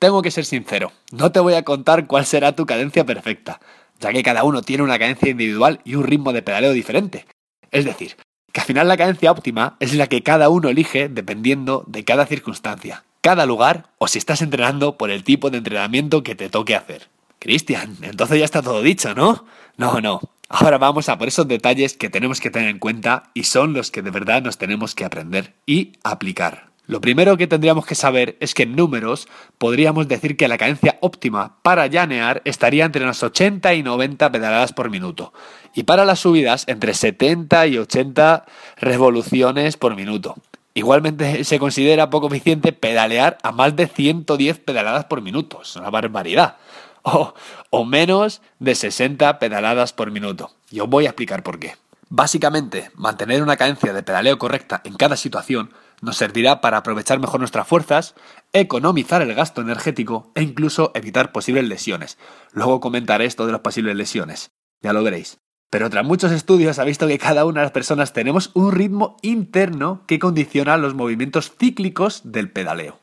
Tengo 0.00 0.22
que 0.22 0.32
ser 0.32 0.44
sincero, 0.44 0.90
no 1.12 1.30
te 1.30 1.38
voy 1.38 1.54
a 1.54 1.62
contar 1.62 2.08
cuál 2.08 2.26
será 2.26 2.56
tu 2.56 2.66
cadencia 2.66 3.06
perfecta, 3.06 3.60
ya 4.00 4.10
que 4.12 4.24
cada 4.24 4.42
uno 4.42 4.62
tiene 4.62 4.82
una 4.82 4.98
cadencia 4.98 5.30
individual 5.30 5.82
y 5.84 5.94
un 5.94 6.02
ritmo 6.02 6.32
de 6.32 6.42
pedaleo 6.42 6.72
diferente. 6.72 7.26
Es 7.70 7.84
decir, 7.84 8.16
que 8.52 8.60
al 8.60 8.66
final 8.66 8.88
la 8.88 8.96
cadencia 8.96 9.32
óptima 9.32 9.76
es 9.80 9.94
la 9.94 10.06
que 10.06 10.22
cada 10.22 10.48
uno 10.48 10.68
elige 10.68 11.08
dependiendo 11.08 11.84
de 11.86 12.04
cada 12.04 12.26
circunstancia, 12.26 13.04
cada 13.20 13.46
lugar 13.46 13.86
o 13.98 14.08
si 14.08 14.18
estás 14.18 14.42
entrenando 14.42 14.96
por 14.96 15.10
el 15.10 15.24
tipo 15.24 15.50
de 15.50 15.58
entrenamiento 15.58 16.22
que 16.22 16.34
te 16.34 16.50
toque 16.50 16.76
hacer. 16.76 17.08
Cristian, 17.38 17.96
entonces 18.02 18.38
ya 18.38 18.44
está 18.44 18.62
todo 18.62 18.82
dicho, 18.82 19.14
¿no? 19.14 19.44
No, 19.76 20.00
no. 20.00 20.20
Ahora 20.48 20.78
vamos 20.78 21.08
a 21.08 21.18
por 21.18 21.28
esos 21.28 21.48
detalles 21.48 21.96
que 21.96 22.10
tenemos 22.10 22.40
que 22.40 22.50
tener 22.50 22.68
en 22.68 22.78
cuenta 22.78 23.30
y 23.34 23.44
son 23.44 23.72
los 23.72 23.90
que 23.90 24.02
de 24.02 24.10
verdad 24.10 24.42
nos 24.42 24.58
tenemos 24.58 24.94
que 24.94 25.04
aprender 25.04 25.54
y 25.66 25.92
aplicar. 26.04 26.71
Lo 26.92 27.00
primero 27.00 27.38
que 27.38 27.46
tendríamos 27.46 27.86
que 27.86 27.94
saber 27.94 28.36
es 28.38 28.52
que 28.52 28.64
en 28.64 28.76
números 28.76 29.26
podríamos 29.56 30.08
decir 30.08 30.36
que 30.36 30.46
la 30.46 30.58
cadencia 30.58 30.98
óptima 31.00 31.56
para 31.62 31.86
llanear 31.86 32.42
estaría 32.44 32.84
entre 32.84 33.06
las 33.06 33.22
80 33.22 33.72
y 33.72 33.82
90 33.82 34.30
pedaladas 34.30 34.74
por 34.74 34.90
minuto 34.90 35.32
y 35.74 35.84
para 35.84 36.04
las 36.04 36.20
subidas 36.20 36.64
entre 36.66 36.92
70 36.92 37.66
y 37.68 37.78
80 37.78 38.44
revoluciones 38.76 39.78
por 39.78 39.96
minuto. 39.96 40.34
Igualmente 40.74 41.44
se 41.44 41.58
considera 41.58 42.10
poco 42.10 42.26
eficiente 42.26 42.74
pedalear 42.74 43.38
a 43.42 43.52
más 43.52 43.74
de 43.74 43.86
110 43.86 44.58
pedaladas 44.58 45.06
por 45.06 45.22
minuto, 45.22 45.62
es 45.62 45.74
una 45.76 45.88
barbaridad. 45.88 46.58
O, 47.04 47.32
o 47.70 47.86
menos 47.86 48.42
de 48.58 48.74
60 48.74 49.38
pedaladas 49.38 49.94
por 49.94 50.10
minuto. 50.10 50.50
Y 50.70 50.80
os 50.80 50.90
voy 50.90 51.06
a 51.06 51.08
explicar 51.08 51.42
por 51.42 51.58
qué. 51.58 51.74
Básicamente, 52.10 52.90
mantener 52.94 53.42
una 53.42 53.56
cadencia 53.56 53.94
de 53.94 54.02
pedaleo 54.02 54.38
correcta 54.38 54.82
en 54.84 54.92
cada 54.94 55.16
situación 55.16 55.70
nos 56.02 56.18
servirá 56.18 56.60
para 56.60 56.76
aprovechar 56.78 57.18
mejor 57.18 57.40
nuestras 57.40 57.66
fuerzas, 57.66 58.14
economizar 58.52 59.22
el 59.22 59.34
gasto 59.34 59.62
energético 59.62 60.30
e 60.34 60.42
incluso 60.42 60.90
evitar 60.94 61.32
posibles 61.32 61.66
lesiones. 61.66 62.18
Luego 62.52 62.80
comentaré 62.80 63.24
esto 63.24 63.46
de 63.46 63.52
las 63.52 63.62
posibles 63.62 63.96
lesiones. 63.96 64.50
Ya 64.82 64.92
lo 64.92 65.02
veréis. 65.02 65.38
Pero 65.70 65.88
tras 65.88 66.04
muchos 66.04 66.32
estudios 66.32 66.78
ha 66.78 66.84
visto 66.84 67.06
que 67.06 67.18
cada 67.18 67.46
una 67.46 67.60
de 67.60 67.66
las 67.66 67.72
personas 67.72 68.12
tenemos 68.12 68.50
un 68.52 68.72
ritmo 68.72 69.16
interno 69.22 70.02
que 70.06 70.18
condiciona 70.18 70.76
los 70.76 70.92
movimientos 70.92 71.52
cíclicos 71.58 72.20
del 72.24 72.50
pedaleo. 72.50 72.98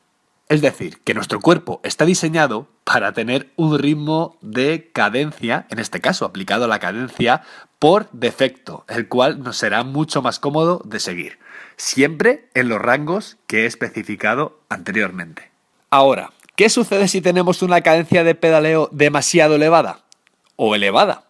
Es 0.50 0.62
decir, 0.62 1.00
que 1.04 1.14
nuestro 1.14 1.40
cuerpo 1.40 1.80
está 1.84 2.06
diseñado 2.06 2.68
para 2.84 3.14
tener 3.14 3.52
un 3.56 3.78
ritmo 3.78 4.38
de 4.42 4.92
cadencia, 4.92 5.68
en 5.70 5.80
este 5.80 6.02
caso 6.02 6.26
aplicado 6.26 6.66
a 6.66 6.68
la 6.68 6.80
cadencia 6.80 7.44
por 7.78 8.10
defecto, 8.12 8.84
el 8.88 9.08
cual 9.08 9.42
nos 9.42 9.58
será 9.58 9.84
mucho 9.84 10.22
más 10.22 10.40
cómodo 10.40 10.82
de 10.86 11.00
seguir, 11.00 11.40
siempre 11.80 12.50
en 12.54 12.70
los 12.70 12.80
rangos 12.80 13.38
que 13.48 13.64
he 13.64 13.66
especificado 13.66 14.60
anteriormente. 14.70 15.50
Ahora, 15.90 16.32
¿qué 16.56 16.70
sucede 16.70 17.08
si 17.08 17.22
tenemos 17.22 17.64
una 17.64 17.82
cadencia 17.82 18.24
de 18.24 18.36
pedaleo 18.36 18.90
demasiado 18.92 19.56
elevada? 19.56 20.02
O 20.58 20.76
elevada, 20.76 21.24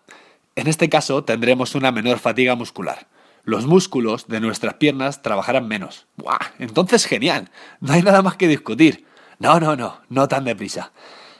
en 0.55 0.67
este 0.67 0.89
caso 0.89 1.23
tendremos 1.23 1.75
una 1.75 1.91
menor 1.91 2.17
fatiga 2.17 2.55
muscular. 2.55 3.07
Los 3.43 3.67
músculos 3.67 4.27
de 4.27 4.41
nuestras 4.41 4.73
piernas 4.73 5.21
trabajarán 5.21 5.67
menos. 5.67 6.07
¡Buah! 6.17 6.39
Entonces 6.57 7.05
genial. 7.05 7.49
No 7.79 7.93
hay 7.93 8.01
nada 8.01 8.21
más 8.21 8.35
que 8.35 8.47
discutir. 8.47 9.05
No, 9.37 9.59
no, 9.59 9.75
no, 9.75 10.01
no 10.09 10.27
tan 10.27 10.43
deprisa. 10.43 10.91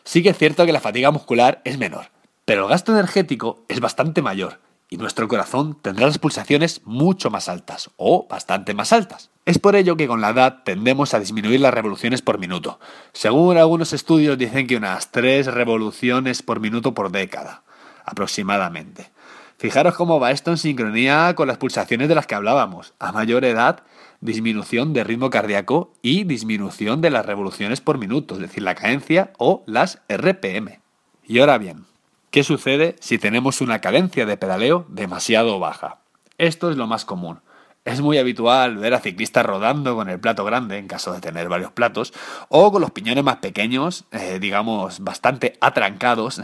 Sí 0.03 0.23
que 0.23 0.29
es 0.29 0.37
cierto 0.37 0.65
que 0.65 0.71
la 0.71 0.79
fatiga 0.79 1.11
muscular 1.11 1.61
es 1.65 1.77
menor, 1.77 2.11
pero 2.45 2.63
el 2.63 2.69
gasto 2.69 2.93
energético 2.93 3.65
es 3.67 3.79
bastante 3.79 4.21
mayor 4.21 4.59
y 4.89 4.97
nuestro 4.97 5.27
corazón 5.27 5.77
tendrá 5.81 6.07
las 6.07 6.17
pulsaciones 6.17 6.81
mucho 6.83 7.29
más 7.29 7.47
altas 7.47 7.91
o 7.95 8.27
bastante 8.27 8.73
más 8.73 8.91
altas. 8.91 9.29
Es 9.45 9.59
por 9.59 9.75
ello 9.75 9.95
que 9.95 10.07
con 10.07 10.21
la 10.21 10.29
edad 10.29 10.63
tendemos 10.63 11.13
a 11.13 11.19
disminuir 11.19 11.59
las 11.59 11.73
revoluciones 11.73 12.21
por 12.21 12.39
minuto. 12.39 12.79
Según 13.13 13.57
algunos 13.57 13.93
estudios 13.93 14.37
dicen 14.37 14.67
que 14.67 14.77
unas 14.77 15.11
3 15.11 15.47
revoluciones 15.47 16.41
por 16.41 16.59
minuto 16.59 16.93
por 16.93 17.11
década 17.11 17.63
aproximadamente. 18.03 19.11
Fijaros 19.57 19.95
cómo 19.95 20.19
va 20.19 20.31
esto 20.31 20.51
en 20.51 20.57
sincronía 20.57 21.35
con 21.35 21.47
las 21.47 21.57
pulsaciones 21.57 22.07
de 22.07 22.15
las 22.15 22.25
que 22.25 22.35
hablábamos. 22.35 22.93
A 22.97 23.11
mayor 23.11 23.45
edad, 23.45 23.83
disminución 24.21 24.93
de 24.93 25.03
ritmo 25.03 25.29
cardíaco 25.29 25.93
y 26.01 26.23
disminución 26.23 27.01
de 27.01 27.09
las 27.09 27.25
revoluciones 27.25 27.81
por 27.81 27.97
minuto, 27.97 28.35
es 28.35 28.41
decir, 28.41 28.63
la 28.63 28.75
cadencia 28.75 29.33
o 29.37 29.63
las 29.67 30.01
RPM. 30.07 30.79
Y 31.25 31.39
ahora 31.39 31.57
bien, 31.57 31.85
¿qué 32.31 32.43
sucede 32.43 32.95
si 32.99 33.17
tenemos 33.17 33.61
una 33.61 33.79
cadencia 33.79 34.25
de 34.25 34.37
pedaleo 34.37 34.85
demasiado 34.89 35.59
baja? 35.59 35.99
Esto 36.37 36.69
es 36.69 36.77
lo 36.77 36.87
más 36.87 37.05
común. 37.05 37.41
Es 37.85 38.01
muy 38.01 38.17
habitual 38.17 38.77
ver 38.77 38.93
a 38.93 38.99
ciclistas 38.99 39.45
rodando 39.45 39.95
con 39.95 40.09
el 40.09 40.19
plato 40.19 40.43
grande, 40.45 40.77
en 40.77 40.87
caso 40.87 41.13
de 41.13 41.21
tener 41.21 41.49
varios 41.49 41.71
platos, 41.71 42.13
o 42.49 42.71
con 42.71 42.81
los 42.81 42.91
piñones 42.91 43.23
más 43.23 43.37
pequeños, 43.37 44.05
eh, 44.11 44.37
digamos, 44.39 44.99
bastante 44.99 45.57
atrancados, 45.61 46.41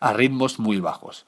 a 0.00 0.12
ritmos 0.12 0.58
muy 0.58 0.80
bajos. 0.80 1.26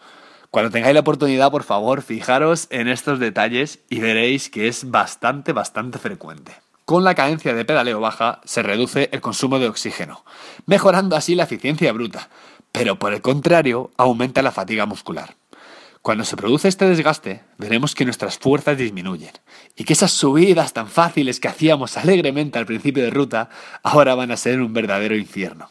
Cuando 0.50 0.70
tengáis 0.70 0.94
la 0.94 1.00
oportunidad, 1.00 1.50
por 1.50 1.64
favor, 1.64 2.00
fijaros 2.00 2.68
en 2.70 2.88
estos 2.88 3.18
detalles 3.18 3.80
y 3.90 4.00
veréis 4.00 4.48
que 4.48 4.68
es 4.68 4.90
bastante, 4.90 5.52
bastante 5.52 5.98
frecuente. 5.98 6.52
Con 6.86 7.04
la 7.04 7.14
cadencia 7.14 7.52
de 7.52 7.66
pedaleo 7.66 8.00
baja 8.00 8.40
se 8.44 8.62
reduce 8.62 9.10
el 9.12 9.20
consumo 9.20 9.58
de 9.58 9.68
oxígeno, 9.68 10.24
mejorando 10.64 11.16
así 11.16 11.34
la 11.34 11.42
eficiencia 11.42 11.92
bruta, 11.92 12.30
pero 12.78 12.96
por 12.96 13.12
el 13.12 13.20
contrario 13.20 13.90
aumenta 13.96 14.40
la 14.40 14.52
fatiga 14.52 14.86
muscular. 14.86 15.34
Cuando 16.00 16.22
se 16.22 16.36
produce 16.36 16.68
este 16.68 16.88
desgaste, 16.88 17.42
veremos 17.58 17.96
que 17.96 18.04
nuestras 18.04 18.38
fuerzas 18.38 18.78
disminuyen 18.78 19.32
y 19.74 19.82
que 19.82 19.94
esas 19.94 20.12
subidas 20.12 20.72
tan 20.72 20.86
fáciles 20.86 21.40
que 21.40 21.48
hacíamos 21.48 21.96
alegremente 21.96 22.56
al 22.56 22.66
principio 22.66 23.02
de 23.02 23.10
ruta 23.10 23.50
ahora 23.82 24.14
van 24.14 24.30
a 24.30 24.36
ser 24.36 24.60
un 24.60 24.72
verdadero 24.72 25.16
infierno. 25.16 25.70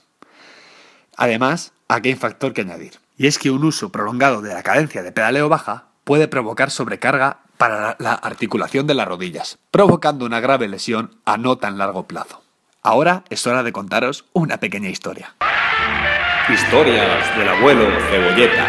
Además, 1.16 1.72
aquí 1.88 2.10
hay 2.10 2.16
un 2.16 2.20
factor 2.20 2.52
que 2.52 2.62
añadir, 2.62 3.00
y 3.18 3.28
es 3.28 3.40
que 3.40 3.52
un 3.52 3.64
uso 3.64 3.90
prolongado 3.90 4.42
de 4.42 4.54
la 4.54 4.62
cadencia 4.62 5.02
de 5.02 5.14
pedaleo 5.14 5.48
baja 5.48 5.86
puede 6.04 6.28
provocar 6.28 6.72
sobrecarga 6.72 7.40
para 7.58 7.96
la 8.00 8.16
articulación 8.16 8.86
de 8.86 8.96
las 8.96 9.08
rodillas, 9.08 9.60
provocando 9.72 10.26
una 10.26 10.42
grave 10.42 10.68
lesión 10.68 11.16
a 11.24 11.38
no 11.38 11.58
tan 11.58 11.78
largo 11.78 12.06
plazo. 12.06 12.44
Ahora 12.84 13.24
es 13.30 13.48
hora 13.48 13.64
de 13.64 13.72
contaros 13.72 14.26
una 14.34 14.58
pequeña 14.58 14.90
historia. 14.90 15.36
Historias 16.50 17.38
del 17.38 17.50
abuelo 17.50 17.89
Cebolleta. 18.10 18.66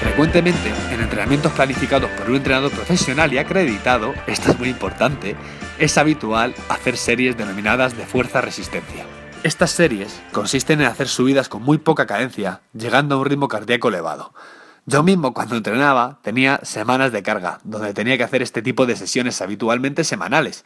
Frecuentemente, 0.00 0.72
en 0.90 1.00
entrenamientos 1.02 1.52
planificados 1.52 2.10
por 2.12 2.30
un 2.30 2.36
entrenador 2.36 2.70
profesional 2.70 3.30
y 3.34 3.36
acreditado, 3.36 4.14
esto 4.26 4.52
es 4.52 4.58
muy 4.58 4.70
importante, 4.70 5.36
es 5.78 5.98
habitual 5.98 6.54
hacer 6.70 6.96
series 6.96 7.36
denominadas 7.36 7.94
de 7.94 8.06
fuerza-resistencia. 8.06 9.04
Estas 9.42 9.72
series 9.72 10.18
consisten 10.32 10.80
en 10.80 10.86
hacer 10.86 11.08
subidas 11.08 11.50
con 11.50 11.62
muy 11.62 11.76
poca 11.76 12.06
cadencia, 12.06 12.62
llegando 12.72 13.16
a 13.16 13.18
un 13.18 13.26
ritmo 13.26 13.48
cardíaco 13.48 13.88
elevado. 13.88 14.32
Yo 14.90 15.02
mismo 15.02 15.34
cuando 15.34 15.54
entrenaba 15.54 16.18
tenía 16.22 16.60
semanas 16.62 17.12
de 17.12 17.22
carga, 17.22 17.60
donde 17.62 17.92
tenía 17.92 18.16
que 18.16 18.24
hacer 18.24 18.40
este 18.40 18.62
tipo 18.62 18.86
de 18.86 18.96
sesiones 18.96 19.42
habitualmente 19.42 20.02
semanales. 20.02 20.64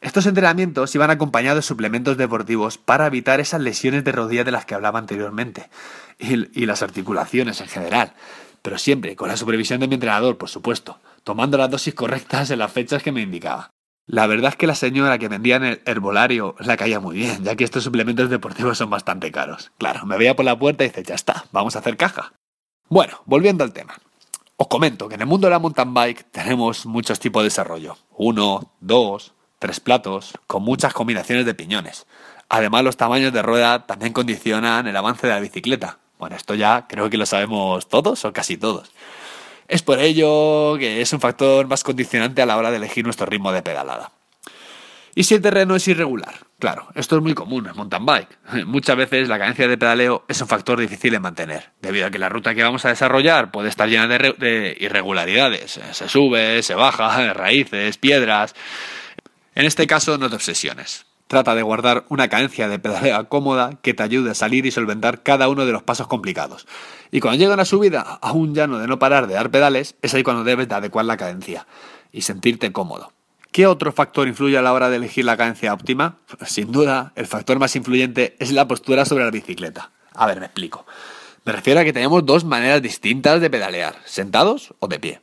Estos 0.00 0.26
entrenamientos 0.26 0.92
iban 0.96 1.10
acompañados 1.10 1.58
de 1.58 1.68
suplementos 1.68 2.16
deportivos 2.16 2.78
para 2.78 3.06
evitar 3.06 3.38
esas 3.38 3.60
lesiones 3.60 4.02
de 4.02 4.10
rodilla 4.10 4.42
de 4.42 4.50
las 4.50 4.64
que 4.64 4.74
hablaba 4.74 4.98
anteriormente 4.98 5.70
y, 6.18 6.66
las 6.66 6.82
articulaciones 6.82 7.60
en 7.60 7.68
general 7.68 8.14
pero 8.60 8.76
siempre 8.76 9.14
con 9.14 9.28
la 9.28 9.36
supervisión 9.36 9.78
de 9.78 9.86
mi 9.86 9.94
entrenador, 9.94 10.36
por 10.36 10.48
supuesto, 10.48 10.98
tomando 11.22 11.56
las 11.56 11.70
dosis 11.70 11.94
correctas 11.94 12.50
en 12.50 12.58
las 12.58 12.72
fechas 12.72 13.04
que 13.04 13.12
me 13.12 13.22
indicaba. 13.22 13.70
La 14.06 14.26
verdad 14.26 14.50
es 14.50 14.56
que 14.56 14.66
la 14.66 14.74
señora 14.74 15.18
que 15.18 15.28
vendía 15.28 15.56
en 15.56 15.64
el 15.64 15.82
herbolario 15.86 16.56
la 16.58 16.76
caía 16.76 16.98
muy 16.98 17.14
bien, 17.14 17.44
ya 17.44 17.54
que 17.54 17.64
estos 17.64 17.84
suplementos 17.84 18.28
deportivos 18.28 18.76
son 18.76 18.90
bastante 18.90 19.30
caros. 19.30 19.70
Claro, 19.78 20.04
me 20.04 20.18
veía 20.18 20.34
por 20.34 20.44
la 20.44 20.58
puerta 20.58 20.84
y 20.84 20.88
dice, 20.88 21.04
ya 21.04 21.14
está, 21.14 21.44
vamos 21.52 21.76
a 21.76 21.78
hacer 21.78 21.96
caja. 21.96 22.32
Bueno, 22.92 23.22
volviendo 23.24 23.62
al 23.62 23.72
tema. 23.72 23.94
Os 24.56 24.66
comento 24.66 25.08
que 25.08 25.14
en 25.14 25.20
el 25.20 25.28
mundo 25.28 25.46
de 25.46 25.52
la 25.52 25.60
mountain 25.60 25.94
bike 25.94 26.26
tenemos 26.32 26.86
muchos 26.86 27.20
tipos 27.20 27.40
de 27.40 27.44
desarrollo. 27.44 27.96
Uno, 28.16 28.72
dos, 28.80 29.32
tres 29.60 29.78
platos, 29.78 30.32
con 30.48 30.64
muchas 30.64 30.92
combinaciones 30.92 31.46
de 31.46 31.54
piñones. 31.54 32.08
Además, 32.48 32.82
los 32.82 32.96
tamaños 32.96 33.32
de 33.32 33.42
rueda 33.42 33.86
también 33.86 34.12
condicionan 34.12 34.88
el 34.88 34.96
avance 34.96 35.28
de 35.28 35.34
la 35.34 35.38
bicicleta. 35.38 36.00
Bueno, 36.18 36.34
esto 36.34 36.56
ya 36.56 36.88
creo 36.88 37.08
que 37.08 37.16
lo 37.16 37.26
sabemos 37.26 37.88
todos 37.88 38.24
o 38.24 38.32
casi 38.32 38.56
todos. 38.56 38.90
Es 39.68 39.82
por 39.82 40.00
ello 40.00 40.76
que 40.76 41.00
es 41.00 41.12
un 41.12 41.20
factor 41.20 41.68
más 41.68 41.84
condicionante 41.84 42.42
a 42.42 42.46
la 42.46 42.56
hora 42.56 42.72
de 42.72 42.78
elegir 42.78 43.04
nuestro 43.04 43.26
ritmo 43.26 43.52
de 43.52 43.62
pedalada. 43.62 44.10
¿Y 45.14 45.24
si 45.24 45.34
el 45.34 45.42
terreno 45.42 45.74
es 45.74 45.86
irregular? 45.88 46.34
Claro, 46.58 46.88
esto 46.94 47.16
es 47.16 47.22
muy 47.22 47.34
común 47.34 47.66
en 47.66 47.76
mountain 47.76 48.04
bike. 48.04 48.38
Muchas 48.66 48.96
veces 48.96 49.28
la 49.28 49.38
cadencia 49.38 49.66
de 49.66 49.78
pedaleo 49.78 50.24
es 50.28 50.40
un 50.40 50.48
factor 50.48 50.78
difícil 50.78 51.12
de 51.12 51.20
mantener, 51.20 51.72
debido 51.80 52.06
a 52.06 52.10
que 52.10 52.18
la 52.18 52.28
ruta 52.28 52.54
que 52.54 52.62
vamos 52.62 52.84
a 52.84 52.90
desarrollar 52.90 53.50
puede 53.50 53.68
estar 53.68 53.88
llena 53.88 54.06
de, 54.06 54.34
de 54.38 54.76
irregularidades. 54.78 55.80
Se 55.92 56.08
sube, 56.08 56.62
se 56.62 56.74
baja, 56.74 57.32
raíces, 57.34 57.98
piedras. 57.98 58.54
En 59.54 59.64
este 59.64 59.86
caso, 59.86 60.18
no 60.18 60.28
te 60.28 60.36
obsesiones. 60.36 61.06
Trata 61.30 61.54
de 61.54 61.62
guardar 61.62 62.06
una 62.08 62.28
cadencia 62.28 62.68
de 62.68 62.80
pedaleo 62.80 63.28
cómoda 63.28 63.78
que 63.82 63.94
te 63.94 64.02
ayude 64.02 64.32
a 64.32 64.34
salir 64.34 64.66
y 64.66 64.72
solventar 64.72 65.22
cada 65.22 65.48
uno 65.48 65.64
de 65.64 65.70
los 65.70 65.84
pasos 65.84 66.08
complicados. 66.08 66.66
Y 67.12 67.20
cuando 67.20 67.38
llega 67.38 67.54
una 67.54 67.64
subida 67.64 68.00
a 68.00 68.32
un 68.32 68.52
llano 68.52 68.78
de 68.78 68.88
no 68.88 68.98
parar 68.98 69.28
de 69.28 69.34
dar 69.34 69.50
pedales, 69.52 69.94
es 70.02 70.12
ahí 70.12 70.24
cuando 70.24 70.42
debes 70.42 70.68
de 70.68 70.74
adecuar 70.74 71.04
la 71.04 71.16
cadencia 71.16 71.68
y 72.10 72.22
sentirte 72.22 72.72
cómodo. 72.72 73.12
¿Qué 73.52 73.66
otro 73.66 73.90
factor 73.90 74.28
influye 74.28 74.56
a 74.56 74.62
la 74.62 74.72
hora 74.72 74.90
de 74.90 74.96
elegir 74.96 75.24
la 75.24 75.36
cadencia 75.36 75.74
óptima? 75.74 76.18
Sin 76.46 76.70
duda, 76.70 77.12
el 77.16 77.26
factor 77.26 77.58
más 77.58 77.74
influyente 77.74 78.36
es 78.38 78.52
la 78.52 78.68
postura 78.68 79.04
sobre 79.04 79.24
la 79.24 79.32
bicicleta. 79.32 79.90
A 80.14 80.26
ver, 80.26 80.38
me 80.38 80.46
explico. 80.46 80.86
Me 81.44 81.52
refiero 81.52 81.80
a 81.80 81.84
que 81.84 81.92
tenemos 81.92 82.24
dos 82.24 82.44
maneras 82.44 82.80
distintas 82.80 83.40
de 83.40 83.50
pedalear, 83.50 83.96
sentados 84.04 84.72
o 84.78 84.86
de 84.86 85.00
pie. 85.00 85.20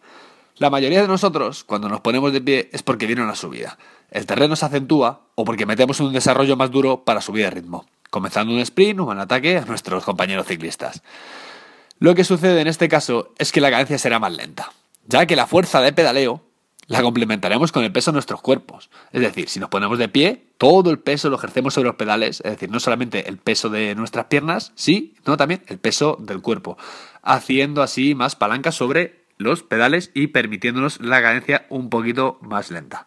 La 0.57 0.69
mayoría 0.69 1.01
de 1.01 1.07
nosotros, 1.07 1.63
cuando 1.63 1.87
nos 1.87 2.01
ponemos 2.01 2.33
de 2.33 2.41
pie, 2.41 2.69
es 2.73 2.83
porque 2.83 3.05
viene 3.05 3.21
una 3.21 3.35
subida. 3.35 3.77
El 4.11 4.25
terreno 4.25 4.57
se 4.57 4.65
acentúa 4.65 5.21
o 5.35 5.45
porque 5.45 5.65
metemos 5.65 6.01
un 6.01 6.11
desarrollo 6.11 6.57
más 6.57 6.69
duro 6.69 7.05
para 7.05 7.21
subir 7.21 7.45
de 7.45 7.51
ritmo, 7.51 7.85
comenzando 8.09 8.51
un 8.51 8.59
sprint 8.59 8.99
o 8.99 9.05
un 9.05 9.19
ataque 9.19 9.57
a 9.57 9.65
nuestros 9.65 10.03
compañeros 10.03 10.47
ciclistas. 10.47 11.01
Lo 11.99 12.13
que 12.13 12.25
sucede 12.25 12.59
en 12.59 12.67
este 12.67 12.89
caso 12.89 13.33
es 13.37 13.53
que 13.53 13.61
la 13.61 13.71
cadencia 13.71 13.97
será 13.97 14.19
más 14.19 14.33
lenta, 14.33 14.73
ya 15.05 15.25
que 15.25 15.37
la 15.37 15.47
fuerza 15.47 15.79
de 15.79 15.93
pedaleo 15.93 16.46
la 16.87 17.01
complementaremos 17.01 17.71
con 17.71 17.83
el 17.83 17.91
peso 17.91 18.11
de 18.11 18.15
nuestros 18.15 18.41
cuerpos. 18.41 18.89
Es 19.11 19.21
decir, 19.21 19.49
si 19.49 19.59
nos 19.59 19.69
ponemos 19.69 19.99
de 19.99 20.09
pie, 20.09 20.47
todo 20.57 20.89
el 20.89 20.99
peso 20.99 21.29
lo 21.29 21.37
ejercemos 21.37 21.73
sobre 21.73 21.89
los 21.89 21.95
pedales, 21.95 22.41
es 22.45 22.51
decir, 22.51 22.71
no 22.71 22.79
solamente 22.79 23.27
el 23.29 23.37
peso 23.37 23.69
de 23.69 23.93
nuestras 23.95 24.25
piernas, 24.25 24.71
sí, 24.75 25.15
no 25.25 25.37
también 25.37 25.63
el 25.67 25.79
peso 25.79 26.17
del 26.19 26.41
cuerpo, 26.41 26.77
haciendo 27.21 27.83
así 27.83 28.15
más 28.15 28.35
palanca 28.35 28.71
sobre 28.71 29.25
los 29.37 29.63
pedales 29.63 30.11
y 30.13 30.27
permitiéndonos 30.27 30.99
la 31.01 31.21
cadencia 31.21 31.67
un 31.69 31.89
poquito 31.89 32.39
más 32.41 32.71
lenta. 32.71 33.05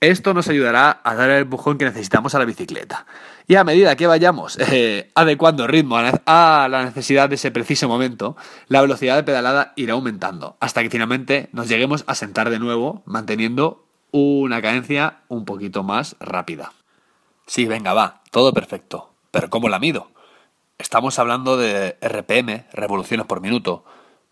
Esto 0.00 0.32
nos 0.32 0.48
ayudará 0.48 1.02
a 1.04 1.14
dar 1.14 1.28
el 1.28 1.42
empujón 1.42 1.76
que 1.76 1.84
necesitamos 1.84 2.34
a 2.34 2.38
la 2.38 2.46
bicicleta. 2.46 3.04
Y 3.46 3.56
a 3.56 3.64
medida 3.64 3.96
que 3.96 4.06
vayamos 4.06 4.58
eh, 4.72 5.10
adecuando 5.14 5.64
el 5.64 5.68
ritmo 5.68 5.98
a 5.98 6.68
la 6.70 6.84
necesidad 6.84 7.28
de 7.28 7.34
ese 7.34 7.50
preciso 7.50 7.86
momento, 7.86 8.34
la 8.68 8.80
velocidad 8.80 9.16
de 9.16 9.24
pedalada 9.24 9.74
irá 9.76 9.92
aumentando, 9.92 10.56
hasta 10.58 10.82
que 10.82 10.88
finalmente 10.88 11.50
nos 11.52 11.68
lleguemos 11.68 12.04
a 12.06 12.14
sentar 12.14 12.48
de 12.48 12.58
nuevo, 12.58 13.02
manteniendo 13.04 13.84
una 14.10 14.62
cadencia 14.62 15.18
un 15.28 15.44
poquito 15.44 15.82
más 15.82 16.16
rápida. 16.18 16.72
Sí, 17.46 17.66
venga, 17.66 17.92
va, 17.92 18.22
todo 18.30 18.54
perfecto. 18.54 19.10
Pero 19.30 19.50
¿cómo 19.50 19.68
la 19.68 19.78
mido? 19.78 20.08
Estamos 20.78 21.18
hablando 21.18 21.58
de 21.58 21.98
RPM, 22.00 22.64
revoluciones 22.72 23.26
por 23.26 23.42
minuto, 23.42 23.84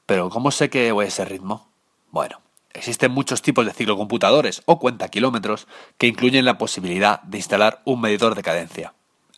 pero 0.06 0.30
¿cómo 0.30 0.50
sé 0.50 0.70
que 0.70 0.92
voy 0.92 1.04
a 1.04 1.08
ese 1.08 1.26
ritmo? 1.26 1.68
Bueno, 2.10 2.40
Existen 2.72 3.12
muchos 3.12 3.42
tipos 3.42 3.66
de 3.66 3.72
ciclocomputadores 3.72 4.62
o 4.66 4.78
cuenta 4.78 5.08
kilómetros 5.08 5.66
que 5.96 6.06
incluyen 6.06 6.44
la 6.44 6.58
posibilidad 6.58 7.22
de 7.22 7.38
instalar 7.38 7.82
un 7.84 8.00
medidor 8.00 8.34
de 8.34 8.42
cadencia. 8.42 8.94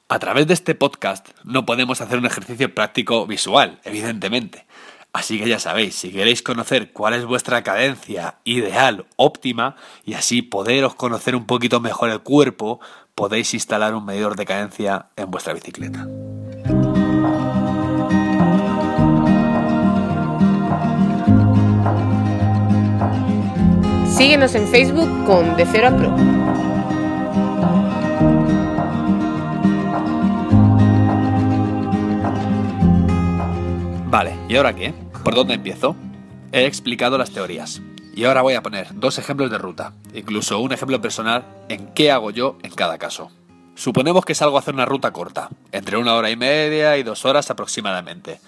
A 0.09 0.19
través 0.19 0.47
de 0.49 0.55
este 0.55 0.75
podcast 0.75 1.29
no 1.45 1.65
podemos 1.65 2.01
hacer 2.01 2.19
un 2.19 2.27
ejercicio 2.27 2.75
práctico 2.75 3.27
visual, 3.27 3.81
evidentemente. 3.85 4.67
Así 5.13 5.39
que 5.39 5.49
ya 5.49 5.59
sabéis, 5.59 5.97
si 5.97 6.13
queréis 6.13 6.43
conocer 6.43 6.93
cuál 6.93 7.15
es 7.15 7.25
vuestra 7.25 7.63
cadencia 7.63 8.37
ideal, 8.45 9.07
óptima, 9.17 9.77
y 10.05 10.15
así 10.15 10.43
poderos 10.43 10.95
conocer 10.95 11.35
un 11.35 11.47
poquito 11.47 11.81
mejor 11.81 12.11
el 12.11 12.21
cuerpo, 12.21 12.81
podéis 13.15 13.55
instalar 13.55 13.95
un 13.95 14.05
medidor 14.05 14.37
de 14.37 14.47
cadencia 14.47 15.07
en 15.17 15.31
vuestra 15.31 15.53
bicicleta. 15.53 16.07
Síguenos 24.21 24.55
en 24.55 24.69
Facebook 24.69 25.25
con 25.25 25.57
De 25.57 25.65
Cero 25.65 25.89
a 25.89 25.97
Pro. 25.97 26.15
Vale, 34.11 34.37
¿y 34.47 34.57
ahora 34.57 34.75
qué? 34.75 34.93
¿Por 35.25 35.35
dónde 35.35 35.55
empiezo? 35.55 35.97
He 36.53 36.67
explicado 36.67 37.17
las 37.17 37.31
teorías. 37.31 37.81
Y 38.15 38.27
ahora 38.27 38.43
voy 38.43 38.53
a 38.53 38.63
poner 38.63 38.89
dos 38.93 39.17
ejemplos 39.17 39.51
de 39.51 39.57
ruta, 39.57 39.95
incluso 40.13 40.61
un 40.61 40.73
ejemplo 40.73 41.01
personal 41.01 41.47
en 41.71 41.87
qué 41.95 42.11
hago 42.11 42.31
yo 42.31 42.59
en 42.63 42.75
cada 42.75 42.99
caso. 42.99 43.31
Suponemos 43.75 44.27
que 44.27 44.35
salgo 44.35 44.59
a 44.59 44.61
hacer 44.61 44.75
una 44.75 44.85
ruta 44.85 45.15
corta, 45.15 45.49
entre 45.73 45.97
una 45.97 46.13
hora 46.13 46.29
y 46.29 46.37
media 46.37 46.99
y 46.99 47.05
dos 47.05 47.25
horas 47.25 47.51
aproximadamente. 47.51 48.39